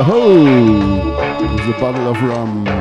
[0.06, 0.38] ho!
[1.44, 2.75] It was a bottle of rum.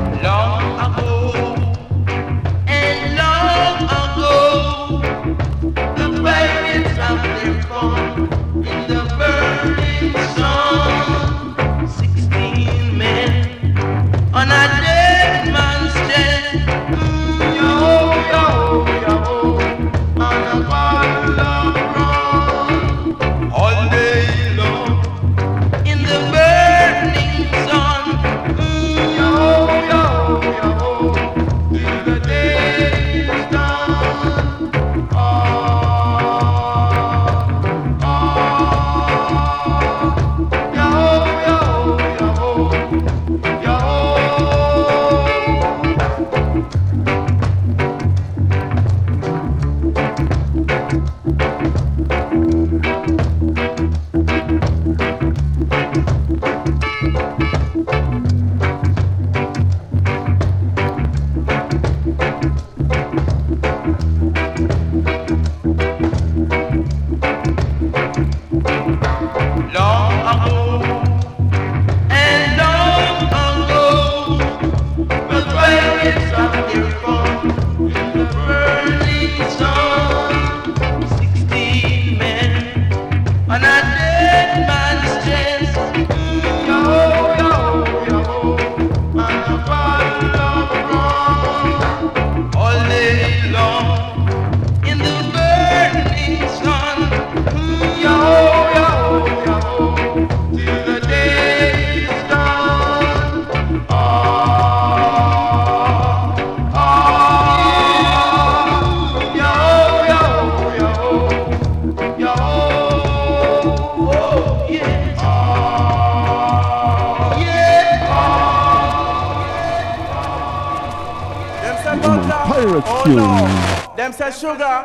[124.45, 124.84] sugar.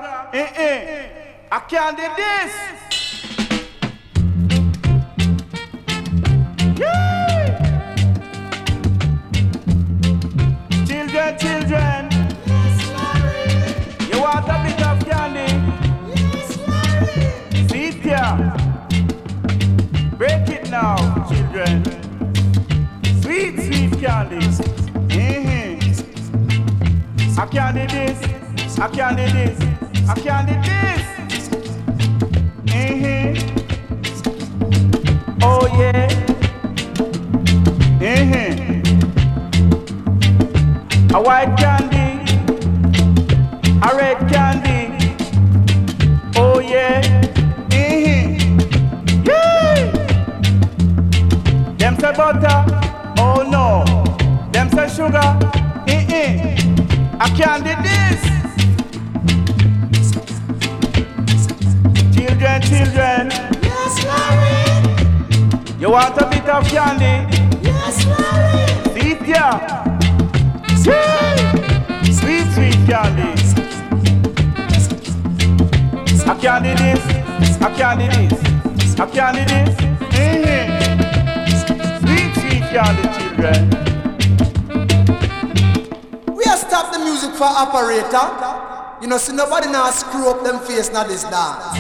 [89.70, 91.78] them now screw up them face now this dance.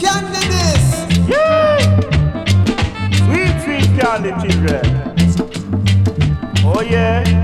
[0.00, 0.86] Candy this.
[1.28, 1.78] Yeah.
[3.24, 4.82] Sweet, sweet candy children.
[6.64, 7.39] Oh yeah.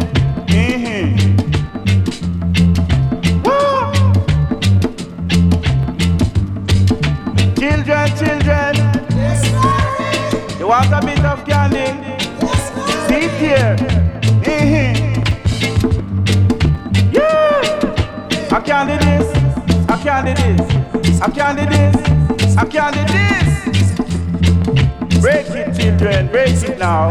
[26.87, 27.11] now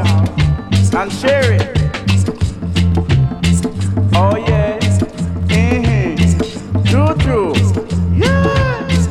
[0.97, 1.67] and share it.
[4.19, 4.79] Oh yeah,
[5.51, 6.15] mm-hmm.
[6.89, 7.53] true, true.
[8.15, 9.07] Yes.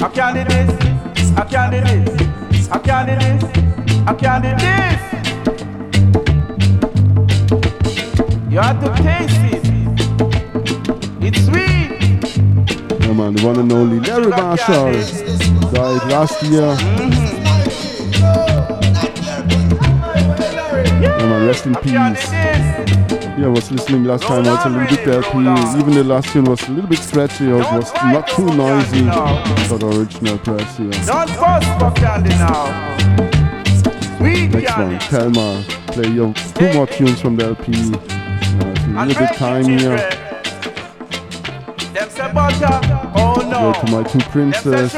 [0.00, 0.70] I can do this.
[1.36, 2.08] I can do this.
[2.70, 3.42] I can do this.
[4.06, 5.00] I can do this.
[8.50, 9.64] You have to taste it.
[11.26, 11.90] It's sweet.
[13.02, 14.92] Yeah, man, the one and only Larry Marshall
[15.72, 16.70] died last year.
[16.76, 17.27] Mm-hmm.
[21.48, 21.92] rest in peace.
[21.92, 25.28] Yeah, I was listening last time, I was a little bit dirty.
[25.78, 29.04] Even the last tune was a little bit scratchy, It was not too noisy.
[29.70, 30.90] But original press, yeah.
[34.50, 35.64] Next one, Thelma.
[35.86, 37.72] Play your two more tunes from the LP.
[37.72, 39.98] Uh, a little bit time here.
[43.50, 44.92] Go to my two princes.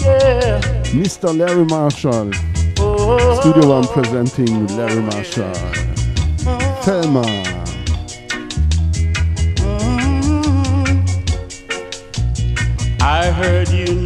[0.00, 0.60] yeah.
[0.92, 1.36] Mr.
[1.36, 2.30] Larry Marshall.
[2.78, 5.52] Oh, Studio One presenting Larry Marshall.
[6.82, 7.24] Thelma.
[13.00, 14.03] I heard you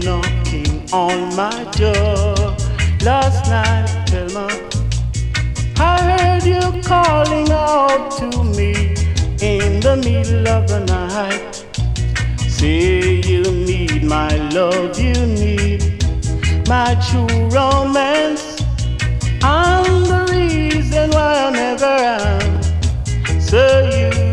[0.93, 2.35] on my door
[3.03, 4.49] last night, Thelma.
[5.77, 8.95] I heard you calling out to me
[9.41, 11.65] in the middle of the night.
[12.49, 16.05] Say you need my love, you need
[16.69, 18.63] my true romance.
[19.43, 23.41] I'm the reason why I never am.
[23.41, 24.29] So you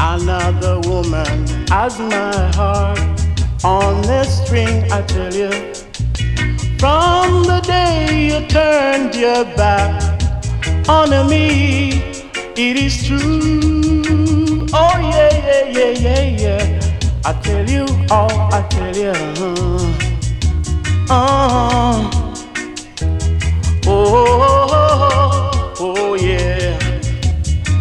[0.00, 3.07] Another woman has my heart
[3.64, 5.50] on the string, I tell you.
[6.78, 10.22] From the day you turned your back
[10.88, 11.98] on me,
[12.56, 14.66] it is true.
[14.72, 16.80] Oh, yeah, yeah, yeah, yeah, yeah.
[17.24, 19.12] I tell you, oh, I tell you.
[21.10, 22.10] Uh,
[23.86, 26.78] oh, oh, oh, oh, yeah,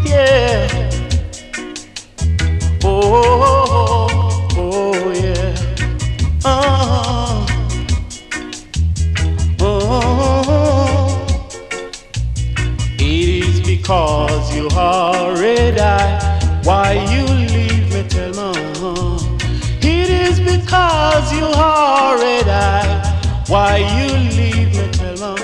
[0.06, 0.68] yeah.
[2.84, 3.57] Oh,
[13.88, 15.80] Because you already
[16.68, 19.40] why you leave me, tell me.
[19.80, 22.52] It is because you already
[23.48, 25.42] why you leave me, tell me.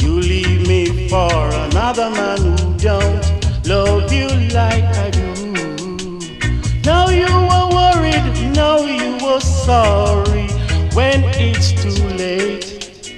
[0.00, 1.32] You leave me for
[1.68, 6.18] another man who don't love you like I do.
[6.84, 10.48] Now you were worried, now you were sorry
[10.92, 13.14] when it's too late.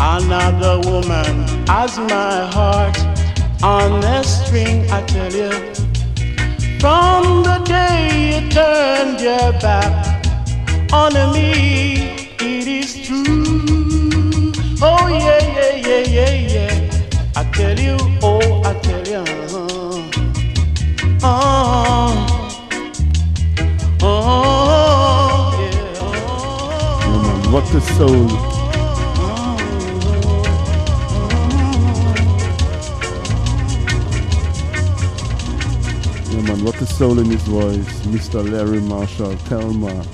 [0.00, 3.11] Another woman has my heart
[3.62, 5.50] on a string, I tell you.
[6.80, 10.26] From the day you turned your back
[10.92, 14.52] on me, it is true.
[14.82, 17.32] Oh yeah, yeah, yeah, yeah, yeah.
[17.36, 19.18] I tell you, oh, I tell you.
[19.18, 20.02] Uh-huh.
[21.22, 22.32] Uh-huh.
[24.02, 24.02] Uh-huh.
[24.02, 26.00] Oh, oh, yeah.
[26.00, 27.00] Oh.
[27.00, 27.52] Yeah, man.
[27.52, 28.51] What the soul.
[36.62, 38.02] What the soul in his voice.
[38.06, 38.48] Mr.
[38.48, 39.36] Larry Marshall.
[39.48, 40.04] Thelma.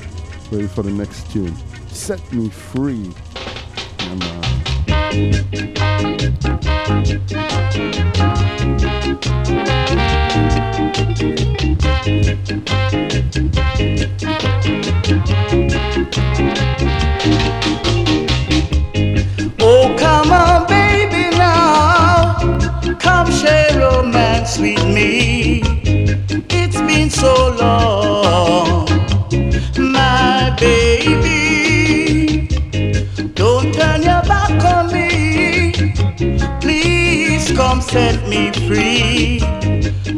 [0.50, 1.54] Ready for the next tune.
[1.88, 3.12] Set me free.
[19.60, 22.36] Oh, come on, baby, now.
[23.00, 25.17] Come share romance with me.
[27.20, 28.86] So long,
[29.76, 32.46] my baby.
[33.34, 35.72] Don't turn your back on me.
[36.60, 39.40] Please come set me free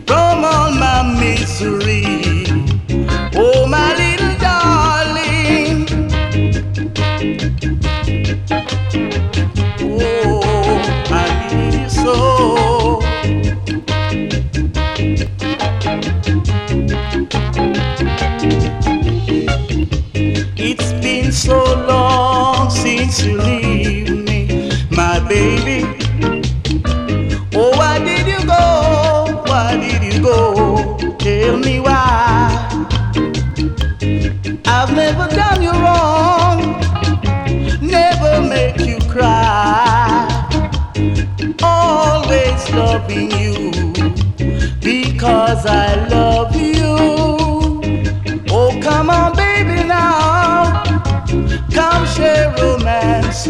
[0.06, 2.09] from all my misery.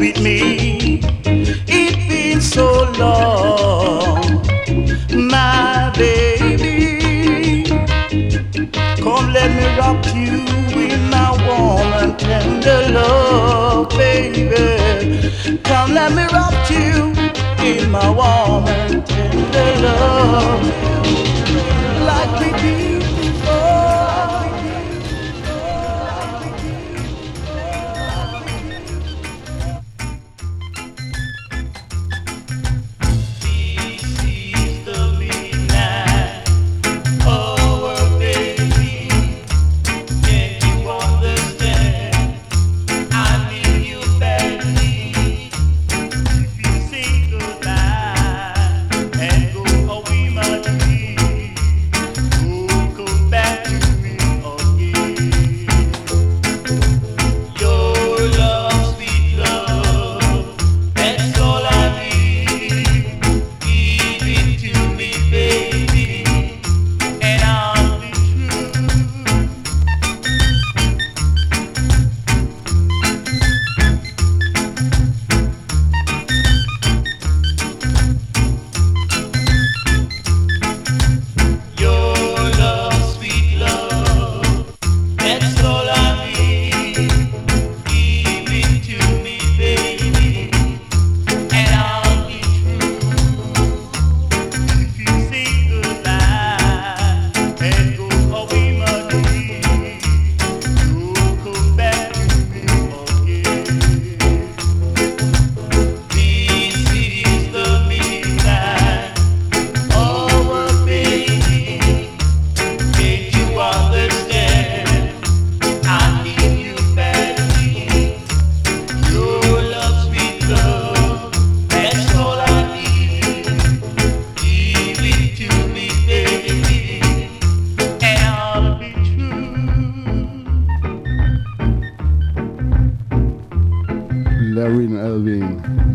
[0.00, 1.00] With me.
[1.68, 4.42] It's been so long,
[5.12, 7.66] my baby.
[9.02, 10.40] Come, let me rock you
[10.88, 15.58] in my warm and tender love, baby.
[15.64, 17.12] Come, let me rock you
[17.62, 20.99] in my warm and tender love,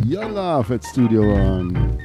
[0.08, 1.98] Your Love at Studio One.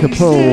[0.00, 0.49] Dennis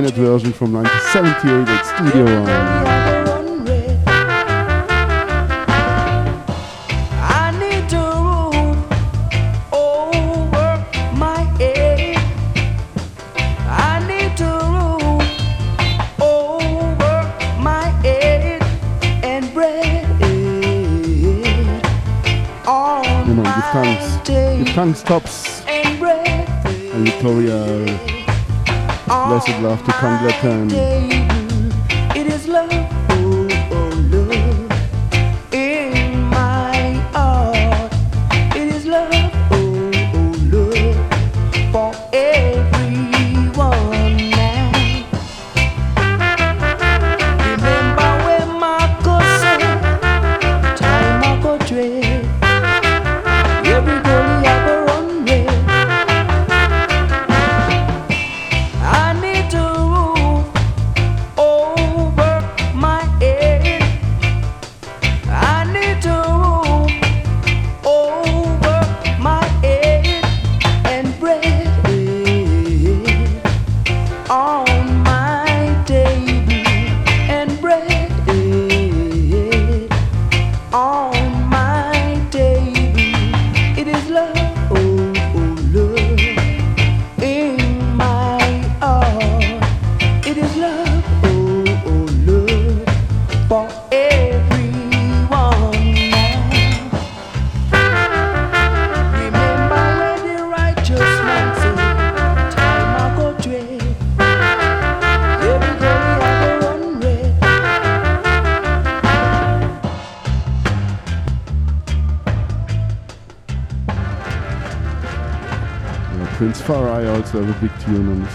[0.00, 3.00] Minot version from 1978 at Studio One.
[23.72, 24.28] thanks,
[24.64, 25.62] give thanks tops.
[25.66, 27.89] and Victoria
[29.30, 31.39] Blessed love to come back Congleton.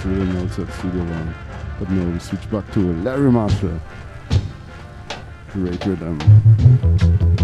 [0.01, 1.35] Tune on this rhythm Studio One.
[1.79, 3.79] But no, we switch back to Larry Marshall.
[5.51, 7.34] Great rhythm.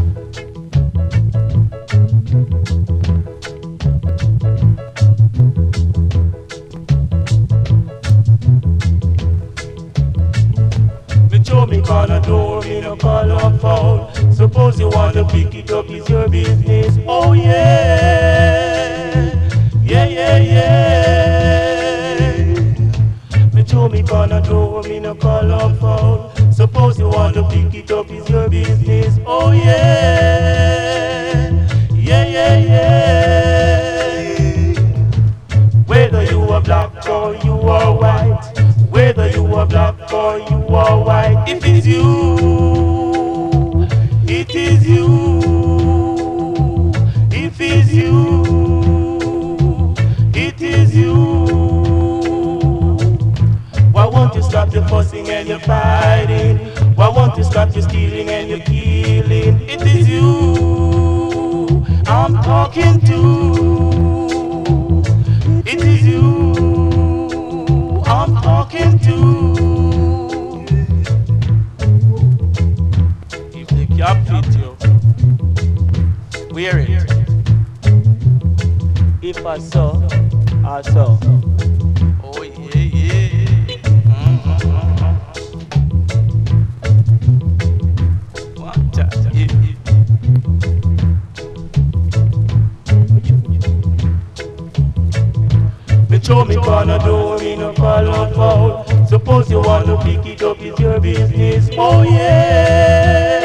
[99.41, 101.69] Suppose you want to pick it up, it's your business.
[101.73, 103.39] Oh yeah,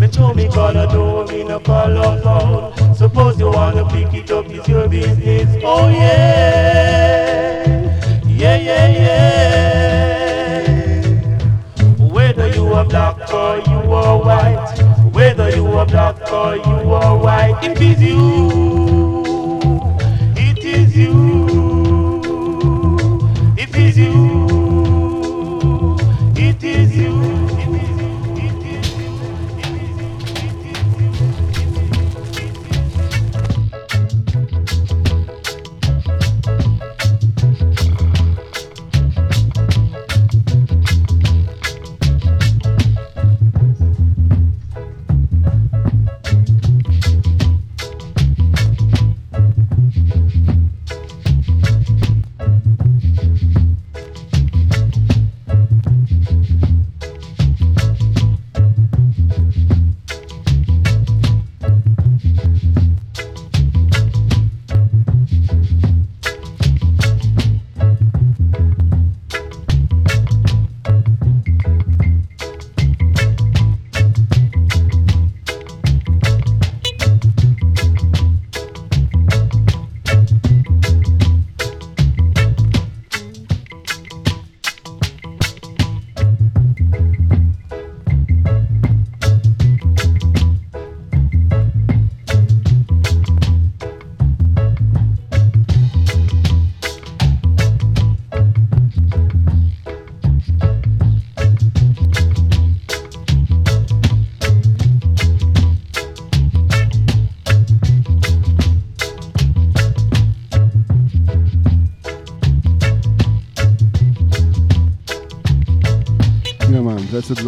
[0.01, 2.73] Me show me corner door, me no out foul.
[2.95, 5.55] Suppose you want to pick it up, it's your business.
[5.63, 7.63] Oh yeah,
[8.25, 9.67] yeah, yeah, yeah.
[12.11, 14.79] Whether you are black or you are white,
[15.13, 18.58] whether you are black or you are white, it is you,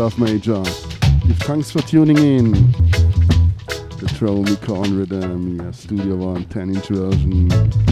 [0.01, 0.63] love major.
[1.27, 2.53] Give thanks for tuning in.
[3.99, 7.90] The Throw Me Corn Rhythm, yeah, Studio One 10 inch version.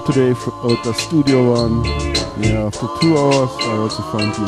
[0.00, 1.84] For today for, out the studio one.
[2.42, 4.46] Yeah, after two hours, I also found you.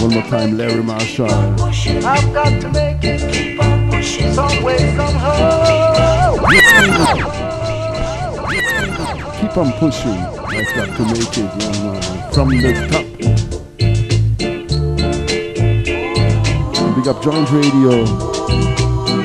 [0.00, 1.26] One more time, Larry Marshall.
[1.26, 6.36] I've got to make it keep on pushing some way, somehow.
[9.40, 10.20] Keep on pushing.
[10.54, 12.30] I've got to make it, yeah.
[12.30, 13.06] From the top.
[16.94, 18.04] Big up Joint Radio.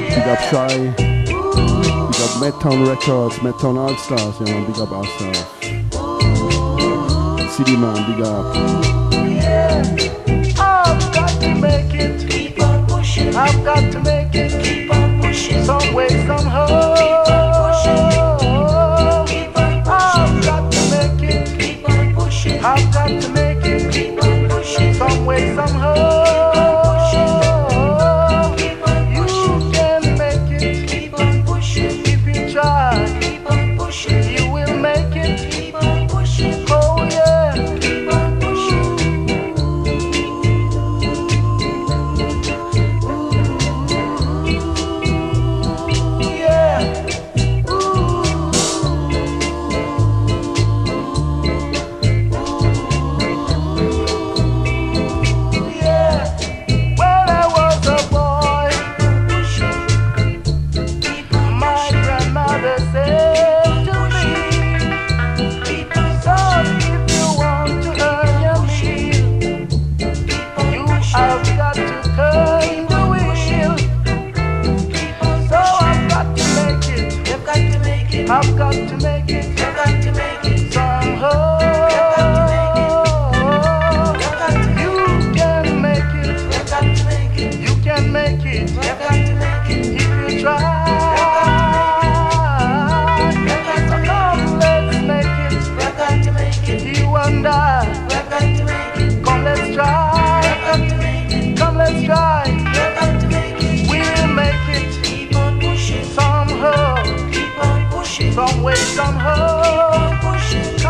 [0.10, 1.07] Big up Shy.
[1.58, 4.66] Big up Medtown Records, Medtown All Stars, yeah, man.
[4.72, 5.40] Big up ourselves.
[7.56, 8.56] City Man, big up.
[10.60, 11.77] I've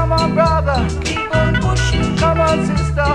[0.08, 0.88] Come on, brother.
[1.04, 2.16] Keep on pushing.
[2.18, 3.10] Come on, sister.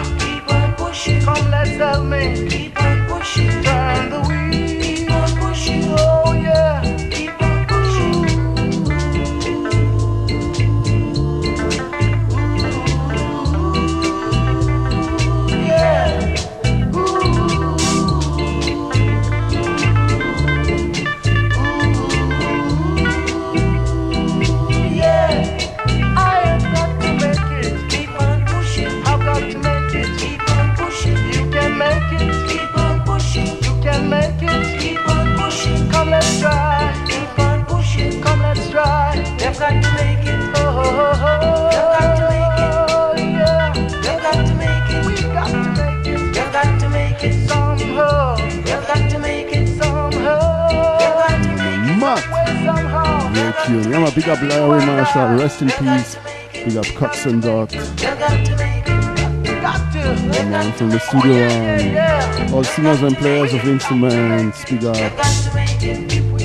[1.25, 2.62] Come, let's help me.
[53.73, 53.93] Tune.
[53.93, 54.13] Yeah, man.
[54.15, 55.37] Big up Larry Marshall.
[55.37, 56.17] Rest in peace.
[56.53, 57.73] Big up Cox and Dot.
[57.73, 58.15] Yeah,
[60.49, 60.73] man.
[60.73, 62.55] From the studio on.
[62.55, 64.65] All singers and players of instruments.
[64.65, 64.97] Big up.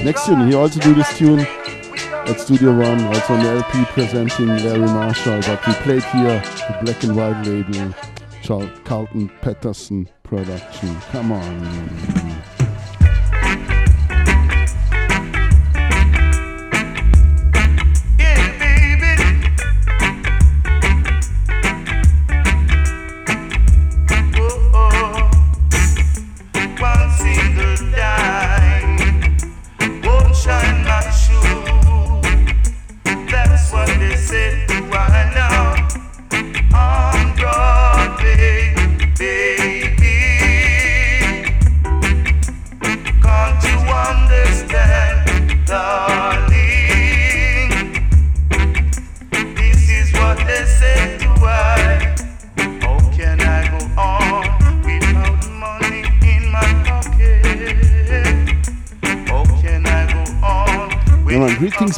[0.04, 4.48] Next tune, he also do this tune at Studio One, also on the LP presenting
[4.48, 7.94] Larry Marshall, but we played here the black and white label,
[8.41, 10.95] Charles Carlton Patterson production.
[11.12, 12.36] Come on.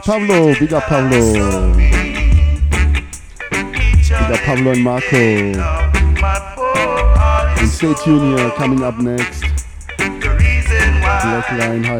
[0.10, 0.58] Pablo.
[0.58, 1.76] Big up, Pablo.
[1.76, 1.94] Big
[4.12, 5.52] up, Pablo and Marco.
[7.60, 8.50] And stay tuned here.
[8.58, 9.44] Coming up next,
[10.00, 12.00] Black High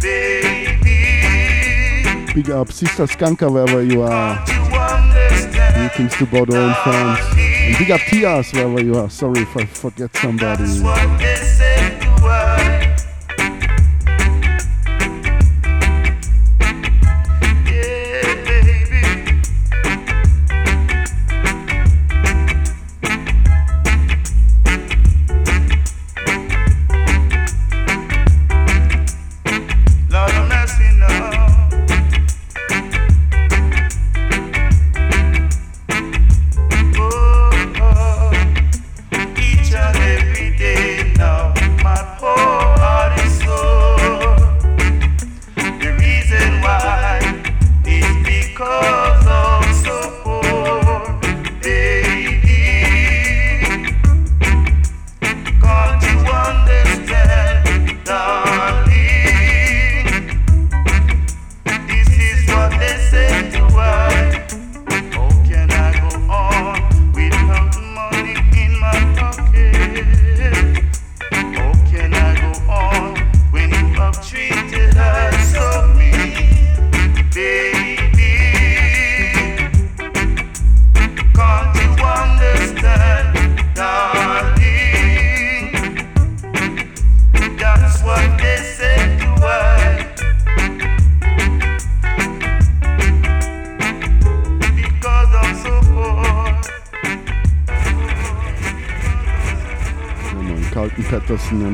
[0.00, 2.32] baby.
[2.32, 4.42] Big up, Sister Skanka, wherever you are.
[5.74, 7.20] Greetings to Bordeaux and France.
[7.36, 9.10] And big up Tias, wherever you are.
[9.10, 10.64] Sorry if I forget somebody.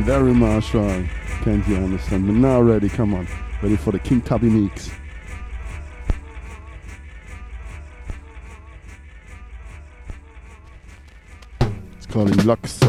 [0.05, 0.86] And Larry Marshall.
[0.86, 1.02] Uh,
[1.44, 2.26] can't you understand?
[2.26, 3.26] But now ready, come on.
[3.62, 4.90] Ready for the King Tubby mix.
[11.97, 12.84] It's called Lux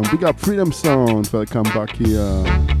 [0.00, 1.28] big up Freedom Sound.
[1.32, 2.71] Welcome back here.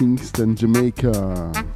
[0.00, 1.69] Kingston, Jamaica.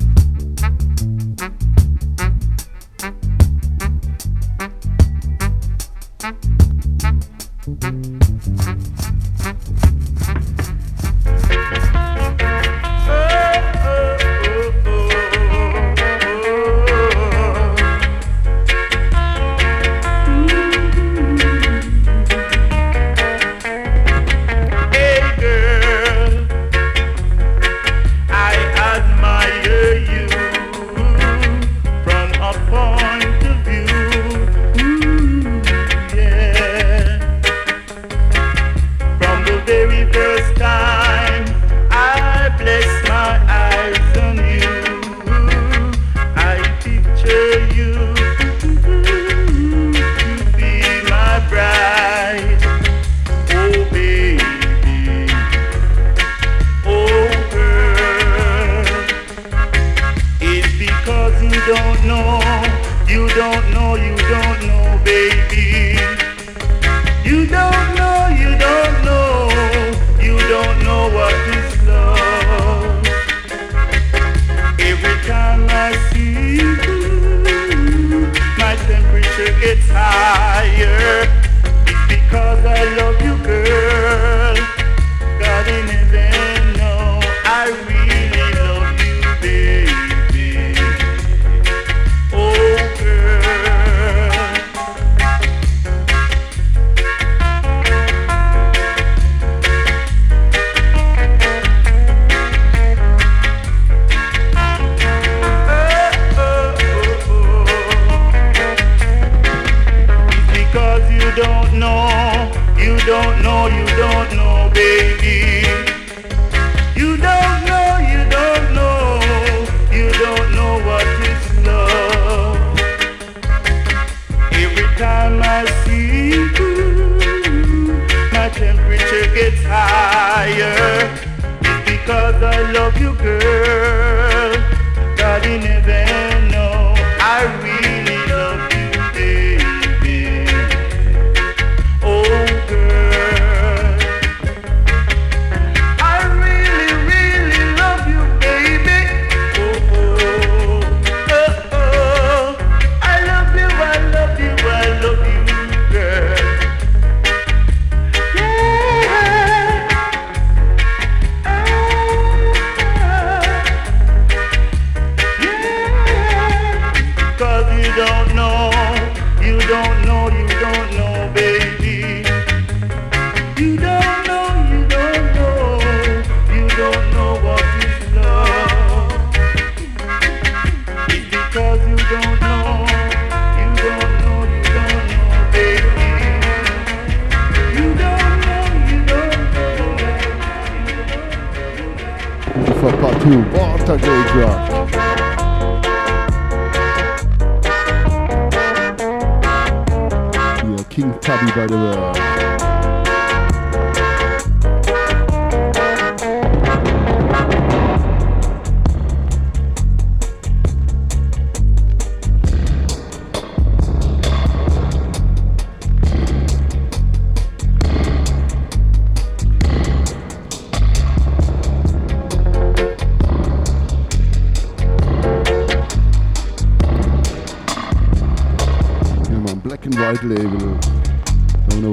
[230.05, 230.79] White Label.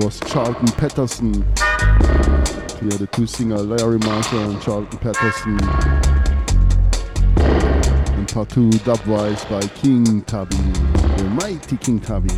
[0.03, 1.33] Was Carlton Patterson.
[2.81, 5.57] Yeah, the two singer Larry Marshall and Carlton Patterson.
[8.17, 12.35] And part two, Dubwise by King Tubby, the mighty King Tubby.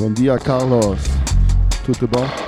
[0.00, 1.13] Bom dia, Carlos.
[1.84, 2.24] Tudo bom?
[2.24, 2.43] Yeah,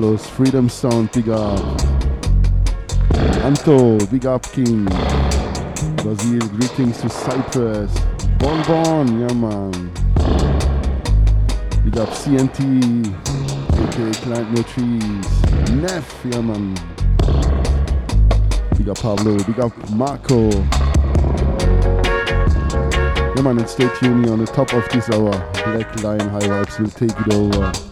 [0.00, 1.60] Carlos, Freedom Sound, big up.
[3.44, 4.86] Anto, big up King.
[5.96, 7.92] Brazil, greetings to Cyprus.
[8.38, 9.70] Bon Bon, yeah man.
[11.84, 13.12] Big up CNT,
[13.76, 15.70] aka Plant No Trees.
[15.74, 16.74] Neff, yeah man.
[18.78, 20.48] Big up Pablo, big up Marco.
[23.36, 25.32] Yeah man, and stay tuned on the top of this hour.
[25.52, 27.89] Black Lion High Vibes will take it over.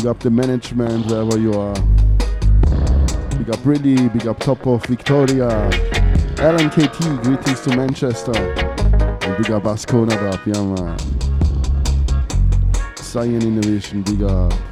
[0.00, 1.74] Big up the management wherever you are.
[3.36, 5.50] Big up Ridley, big up Top of Victoria.
[6.38, 8.32] Alan KT, greetings to Manchester.
[8.34, 10.98] And big up Ascona up, yeah man.
[12.96, 14.69] Cyan Innovation, big up.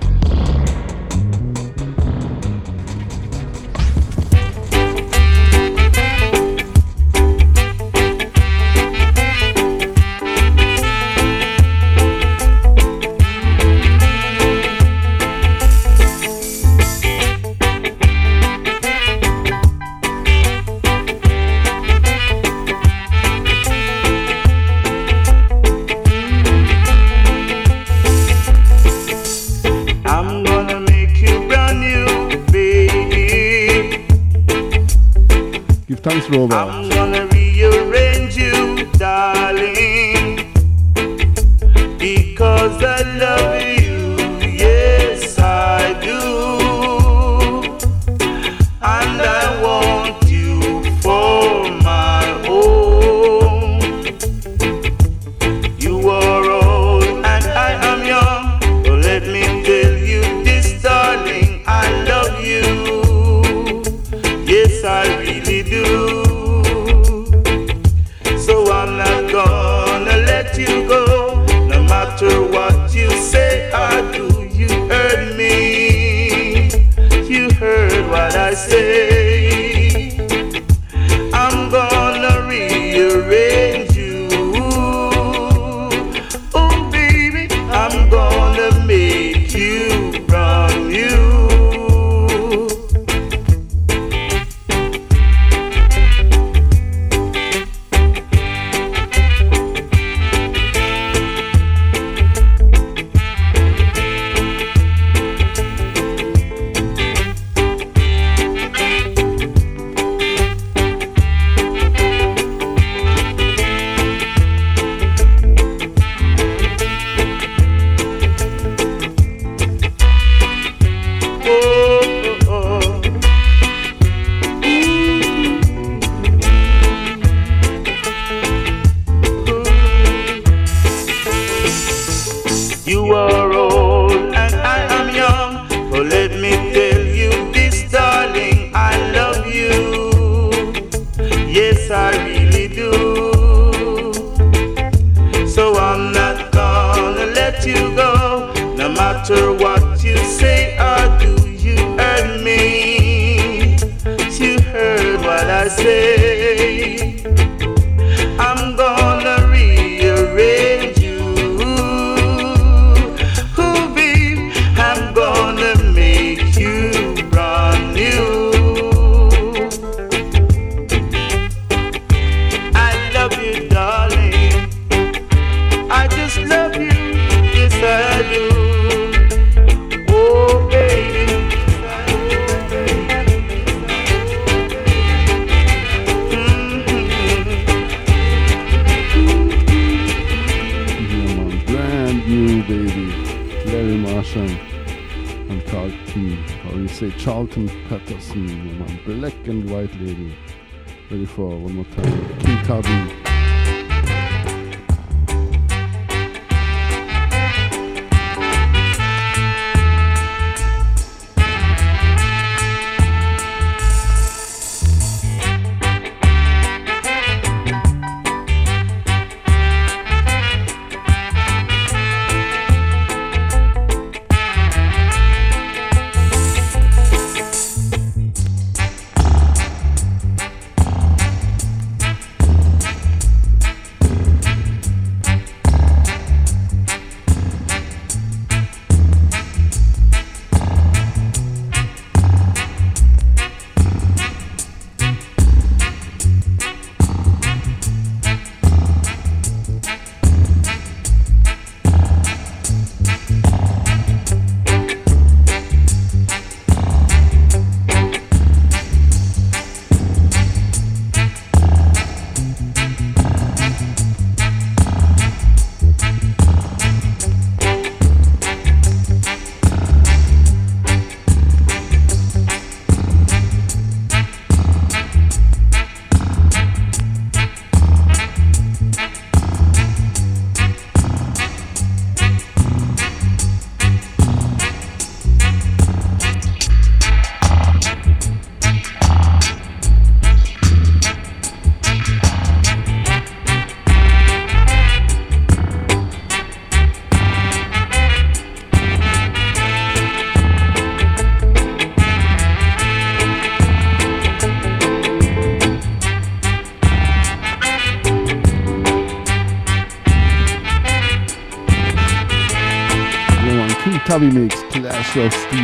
[314.19, 315.63] Tsunami Mix, Clash of Steel.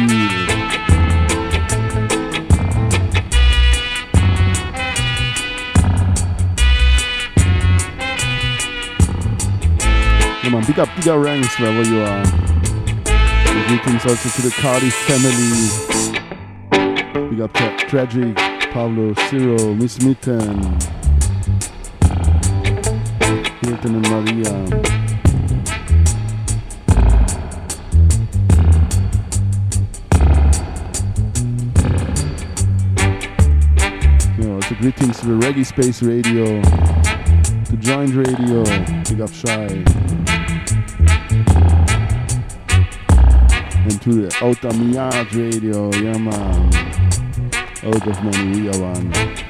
[10.43, 12.23] Come on, big up, bigger ranks wherever you are.
[13.07, 15.69] And greetings also to the Cardi family.
[17.31, 18.37] Big up tra- Tragic,
[18.71, 20.79] Pablo, Ciro, Miss Mitten,
[23.63, 25.04] Hilton and Maria.
[35.25, 36.61] to the Reggae Space Radio,
[37.65, 38.63] to Joint Radio,
[39.05, 39.65] Big Up Shy,
[43.85, 46.43] and to the Outta Mi Yard Radio, Yama, yeah
[47.79, 49.44] man, out of one.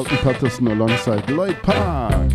[0.00, 2.29] Carlton Patterson alongside Lloyd Park.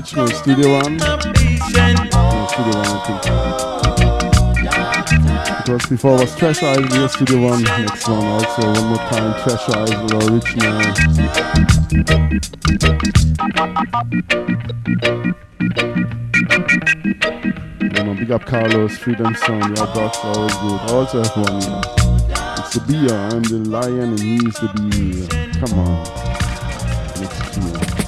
[0.00, 0.96] Like original Studio One.
[0.96, 3.20] No, Studio One, I think.
[5.58, 7.62] Because before was Treasure Isle, here Studio One.
[7.62, 10.80] Next one also one more time, Treasure Isle, original.
[17.92, 20.80] Yeah, man, big up Carlos, Freedom Sound, your box always good.
[20.80, 21.62] I also have one.
[22.58, 25.26] It's the beer, I'm the lion and he's the bee.
[25.60, 26.06] Come on.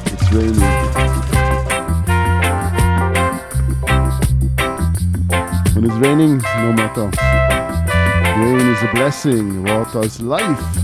[0.06, 1.21] It's raining.
[5.82, 7.10] When it's raining, no matter.
[8.40, 10.81] Rain is a blessing, water is life.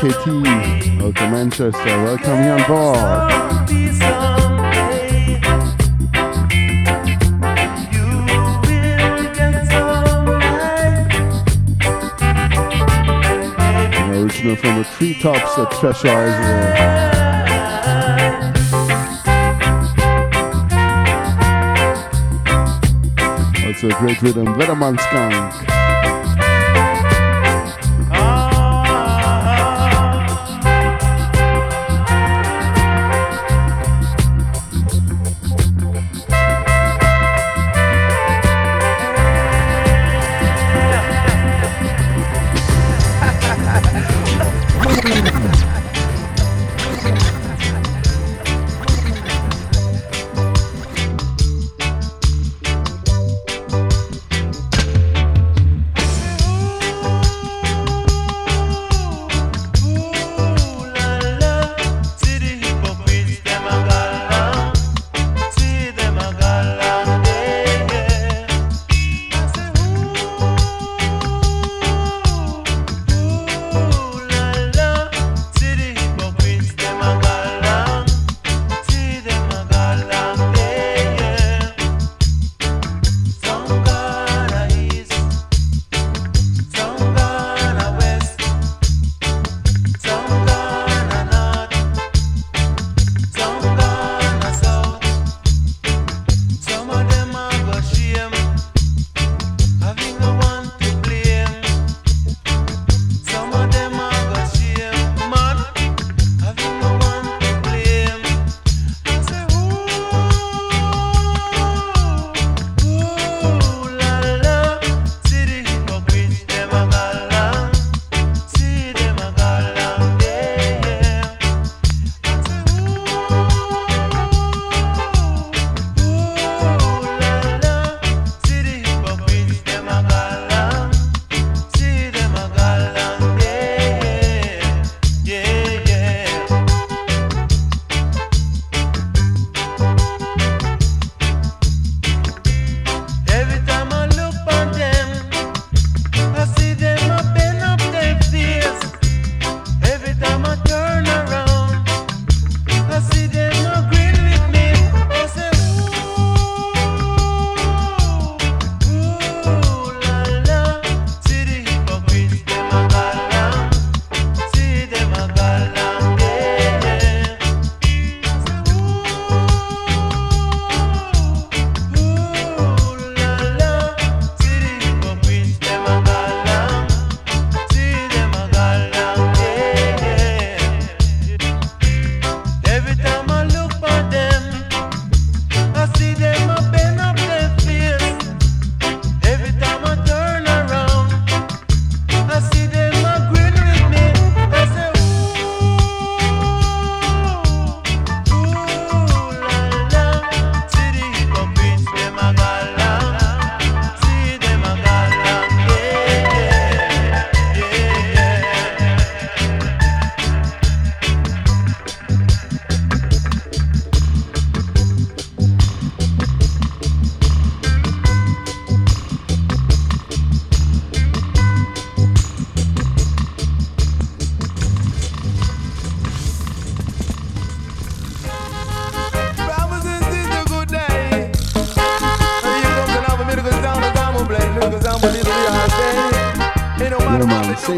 [0.00, 1.84] Kitties of the Manchester.
[1.84, 2.96] Welcome you on board.
[13.92, 16.76] An original from the treetops at Cheshire Island.
[23.66, 25.79] Also a great rhythm, Letterman Skunk.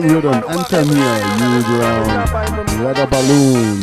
[0.03, 2.09] King Rhythm, Anthony, you ground,
[2.83, 3.79] Leather Balloon.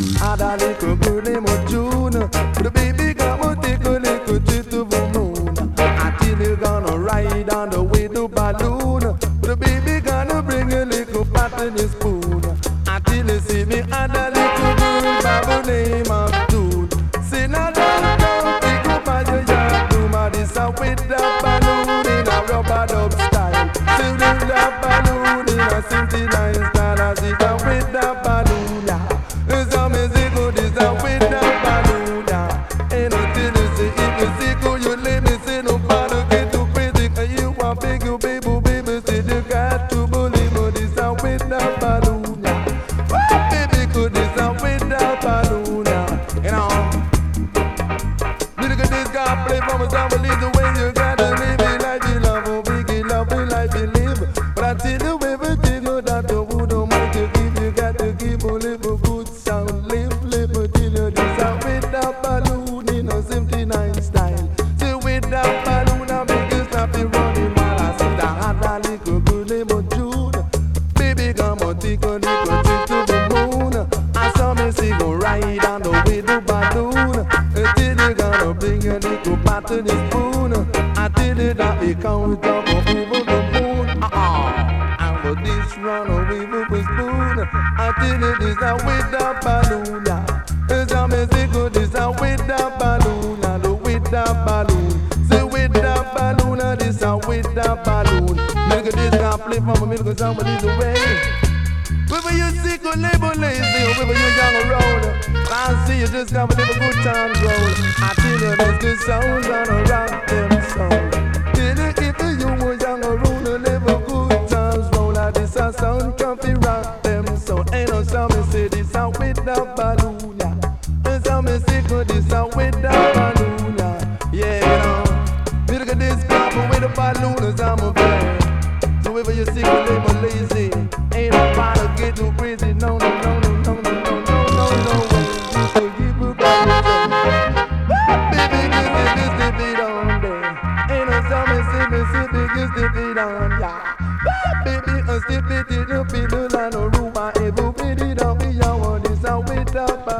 [107.19, 107.73] drum roll.
[108.01, 110.48] I feel it as the sounds on a rock.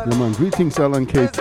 [0.10, 0.34] Yeah, man.
[0.34, 1.38] Greetings, Alan KT.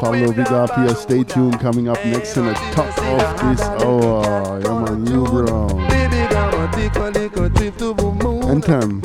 [0.00, 0.96] Pablo, big.
[0.96, 1.60] Stay tuned.
[1.60, 4.60] Coming up next in the top of this hour.
[4.60, 5.04] Yeah, man.
[5.04, 5.78] New Brown.
[8.48, 9.02] And time.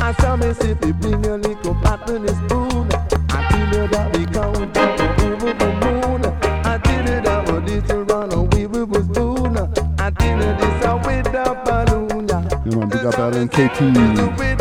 [0.00, 0.92] I saw me see the
[13.44, 14.53] and KT.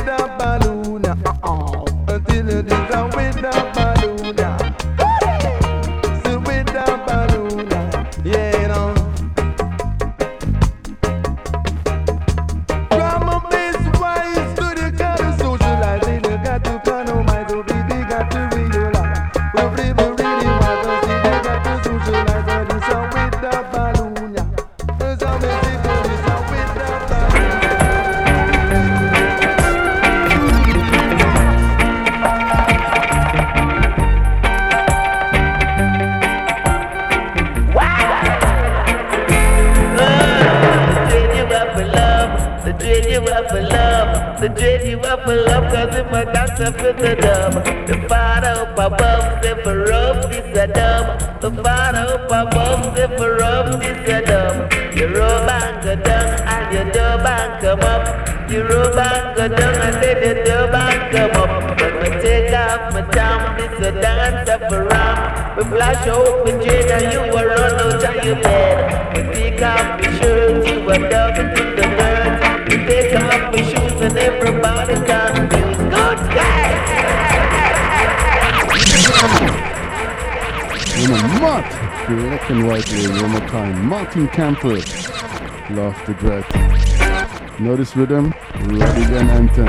[85.93, 87.59] off the breath.
[87.59, 89.67] Notice rhythm, Radigan Anthem.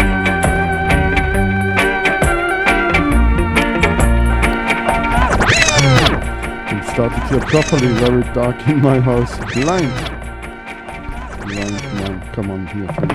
[6.93, 9.37] started here properly, very dark in my house.
[9.53, 9.91] Blind.
[11.41, 13.14] Blind man, come on here.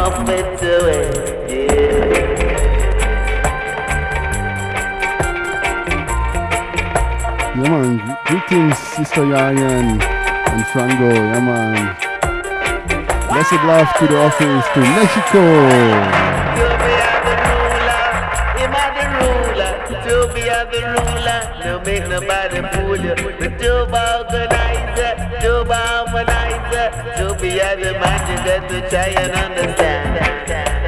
[0.00, 1.10] With Muppet away.
[1.48, 1.90] Yeah.
[7.56, 8.18] Yeah, man.
[8.26, 11.12] Greetings, Sister Yayan and Frango.
[11.12, 11.96] Yeah, man.
[13.28, 16.39] Blessed love to the office to Mexico.
[28.50, 30.10] Got to try and understand.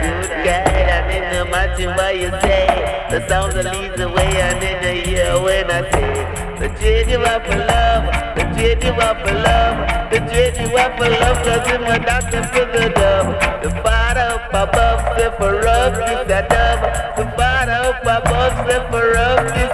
[0.02, 0.66] Good guy,
[0.96, 2.66] I mean no matter what you say.
[3.10, 6.10] The sound that leads the way I need to hear when I say.
[6.58, 8.04] The trade you up for love,
[8.36, 9.76] the trade you up for love,
[10.10, 13.30] the trade you up for love, cause him a doctor for the dove.
[13.62, 16.82] The father up above, say for us, this a dove.
[17.18, 19.71] The father up above, say for us, this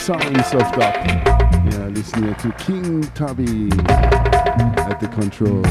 [0.00, 1.04] Sounds of that.
[1.70, 3.68] Yeah, listening to King Tubby
[4.88, 5.66] at the controls.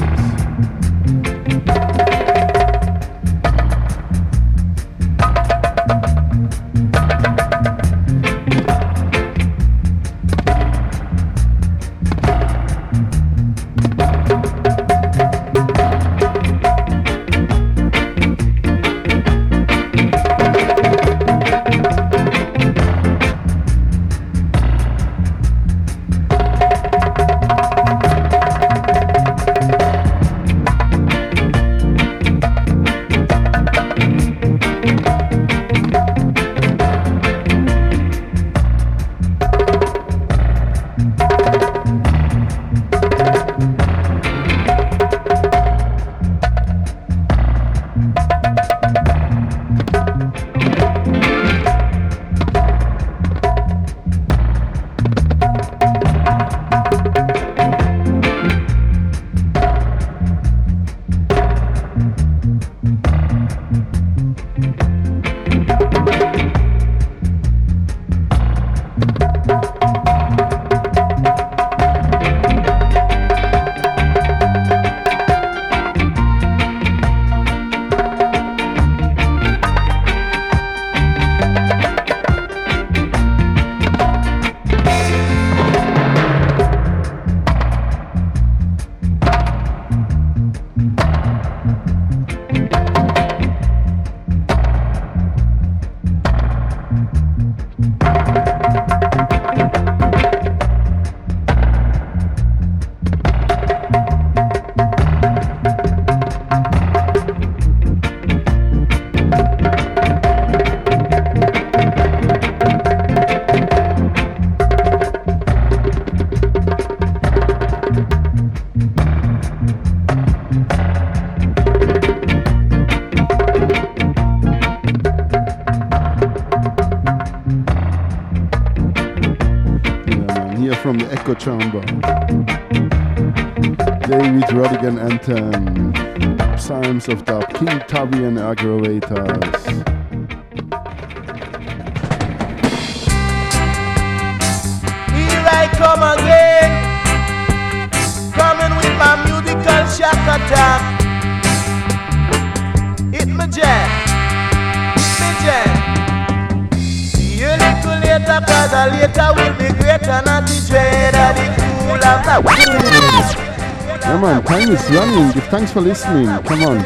[165.79, 166.27] For listening.
[166.43, 166.77] Come on.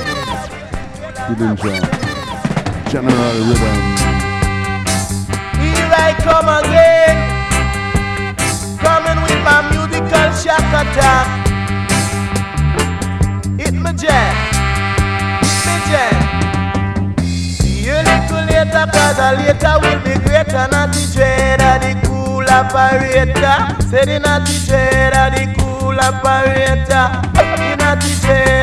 [1.27, 1.79] Dillinger.
[2.89, 3.77] General Rhythm.
[5.61, 7.15] Here I come again,
[8.77, 11.27] coming with my musical shock attack.
[13.59, 14.33] Hit me jam,
[15.41, 16.15] hit me jam.
[17.17, 21.93] See you little later, cause a later will be greater, not the dread of the
[22.07, 23.57] cool operator.
[23.89, 27.12] Say the not the dread of the cool operator.
[27.93, 28.09] The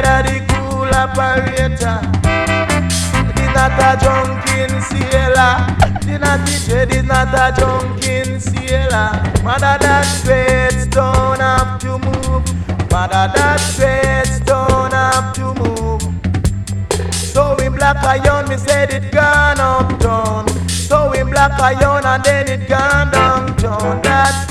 [0.03, 2.01] not the cool operator.
[2.23, 5.55] The is not a drunken sailor.
[6.05, 9.23] The naughty dread is not a drunken sailor.
[9.45, 10.05] Mother that
[11.39, 12.43] have to move.
[12.91, 13.61] Mother that
[14.45, 16.03] don't have to move.
[17.13, 20.49] So in black iron, me said it gone uptown.
[20.69, 24.03] So in black iron and then it gone downtown.
[24.03, 24.49] That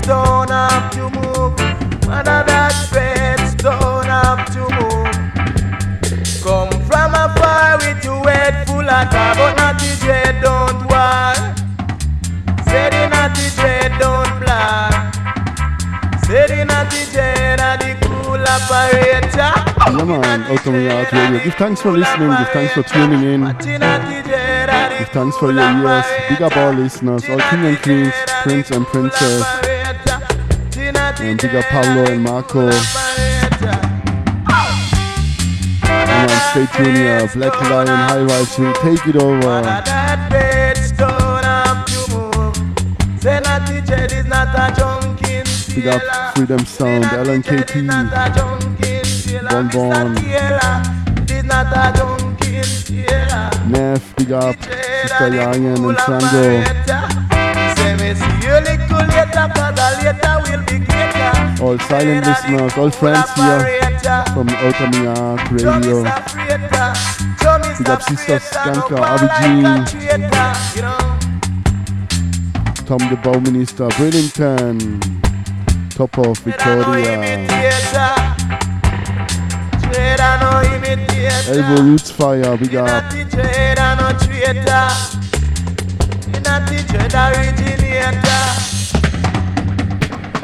[0.00, 1.56] don't have to move.
[2.08, 2.72] Mother that
[4.36, 5.08] to move.
[6.44, 11.32] Come from afar with your head full of tar, but not the dread don't war.
[12.68, 15.14] Say the naughty dread don't black.
[16.26, 19.52] Say the naughty dread are the cool operator.
[19.96, 21.44] Yeah, man, Outta Mi Yard Radio.
[21.44, 22.28] Give thanks for listening.
[22.28, 23.40] Give thanks for tuning in.
[24.98, 26.04] Give thanks for your ears.
[26.28, 29.42] Big up all listeners, all king and queens, prince and princess.
[31.20, 32.70] And big up Pablo and Marco.
[36.66, 37.28] Stay tuned here.
[37.34, 39.62] Black Lion High Vibes will take it over.
[39.62, 43.22] That faith don't have to move.
[43.22, 45.42] Say naughty dread is not a junkie.
[45.74, 47.86] Big up Freedom Sound, LNKT,
[49.50, 52.38] Bon Bon, It is not a junkie.
[53.70, 56.42] Neff, big up Sister Yanyan and Frango.
[57.76, 61.62] Say me see you little later, cause a later will be greater.
[61.62, 63.78] All silent listeners, all friends here
[64.32, 65.00] from Automy
[65.52, 66.37] Radio.
[66.78, 69.62] Big up Sister Skanka, Abiji,
[72.86, 74.78] Tom the Bauminister, Bridlington,
[75.90, 77.48] top of Victoria.
[81.48, 83.02] Elbow Roots Fire, big up.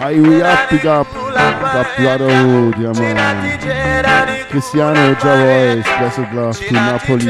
[0.00, 1.03] I we up, big up,
[2.78, 4.46] yeah man.
[4.48, 7.26] Cristiano Javois, blessed love to Napoli.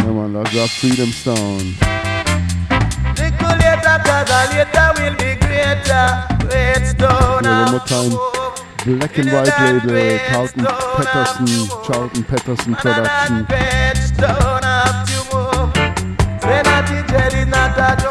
[0.00, 1.76] Yeah man, that's that Freedom Sound.
[3.18, 4.94] Little later, cause a later
[7.44, 8.12] one more time.
[8.84, 11.46] Black and white label, Carlton Patterson,
[11.84, 13.46] Charlton Patterson production.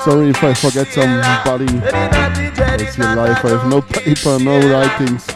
[0.04, 1.66] Sorry if I forget somebody.
[1.66, 3.46] It's your life.
[3.46, 5.28] I have no paper, no writings.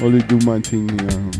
[0.00, 1.30] Only do my thing here.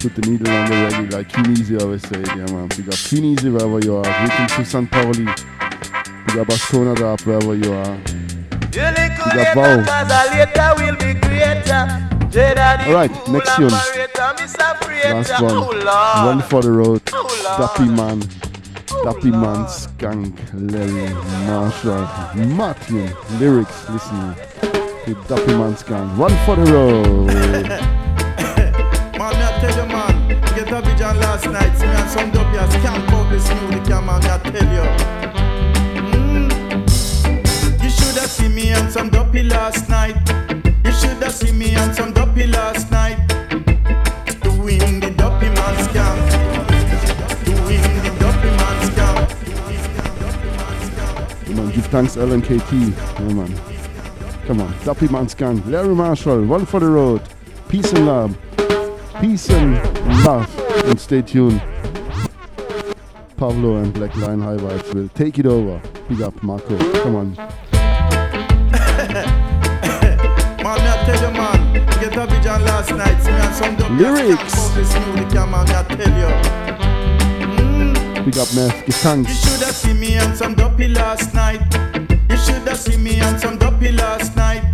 [0.00, 2.26] Put the needle on the reggae like Kinesi always said.
[2.28, 2.68] Yeah, man.
[2.68, 4.26] Big up Kinesi wherever you are.
[4.26, 4.90] Greetings to St.
[4.90, 5.24] Pauli.
[6.26, 7.98] Big up Ascona Dap wherever you are.
[8.70, 8.80] Big
[11.70, 12.10] up.
[12.30, 13.68] Jada Alright, next tune.
[13.68, 16.26] Last one.
[16.26, 17.04] One for the road.
[17.04, 18.49] Dappy Man.
[19.04, 20.38] Dappy Man Skunk.
[20.52, 21.14] Larry
[21.46, 22.06] Marshall.
[22.54, 23.10] Martin.
[23.38, 23.88] Lyrics.
[23.88, 24.34] Listen.
[25.04, 26.18] To Dappy Man Skunk.
[26.18, 27.26] One for the road.
[29.20, 31.78] Man, I tell you, man, get a vision last night.
[31.78, 34.86] Me and some doppies can't out this music, man, I tell you.
[36.08, 37.82] Mm.
[37.82, 40.16] You should have seen me and some dopey last night.
[40.84, 43.18] You should have seen me and some dopey last night.
[51.90, 52.90] Thanks LNKT.
[53.18, 53.52] Yeah, man.
[54.46, 54.72] Come on.
[54.84, 55.66] Dappy Man Skunk.
[55.66, 56.44] Larry Marshall.
[56.46, 57.22] One for the road.
[57.68, 58.38] Peace and love.
[59.20, 59.74] Peace and
[60.24, 60.48] love.
[60.86, 61.60] And stay tuned.
[63.36, 65.80] Pablo and Black Lion High Vibes will take it over.
[66.08, 66.78] Big up, Marco.
[67.02, 67.34] Come on.
[70.60, 72.14] Man, I tell you, man, get
[78.24, 78.84] Big up, Neff.
[78.84, 79.32] Give thanks.
[79.32, 81.60] should have seen me on some dopey last night.
[82.28, 84.69] You should have seen me on some dopey last night.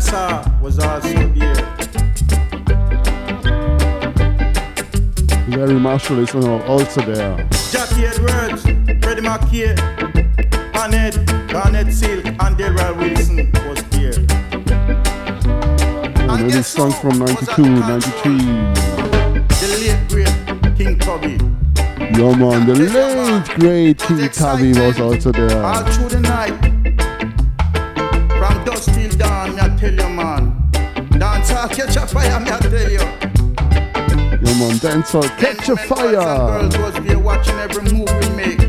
[0.00, 1.54] And Tenasa was also there.
[5.48, 7.36] Larry Marshall is also there.
[7.70, 8.62] Jackie Edwards,
[9.04, 9.76] Freddie McKay,
[10.74, 11.18] Annette,
[11.52, 14.14] Garnett Silk, and Delroy Wilson was there.
[16.30, 18.38] And this song from 92, 93.
[19.60, 21.36] The late great King Tubby.
[22.18, 22.66] Yo, man.
[22.66, 25.92] The late, great King Tubby was also All there.
[25.92, 26.69] through the night,
[31.68, 32.98] catch a fire, me I tell you.
[34.40, 36.12] Yo man, dancehall, catch a fire.
[36.12, 38.60] Girls was watching every move we make.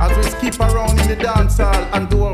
[0.00, 1.16] As we skip around in the
[1.92, 2.24] and do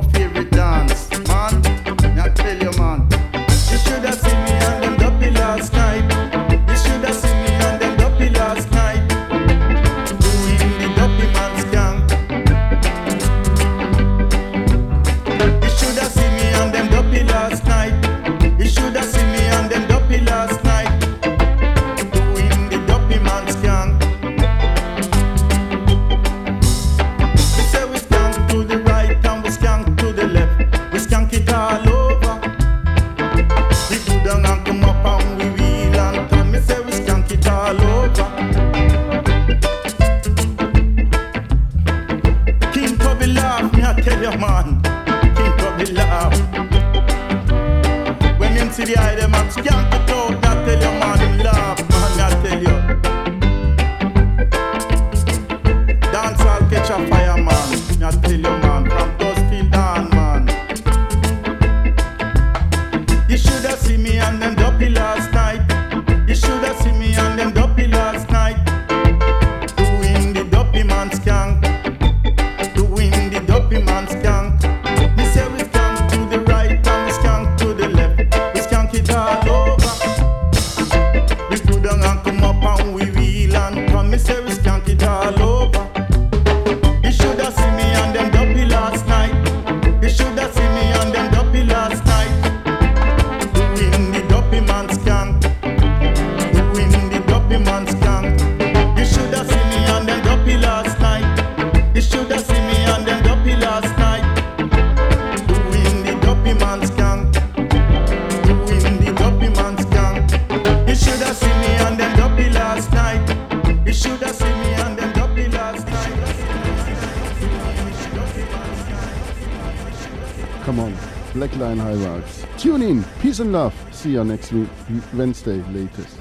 [124.15, 124.68] see you next week,
[125.15, 126.18] Wednesday latest.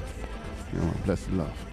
[0.72, 1.63] You know, bless the love.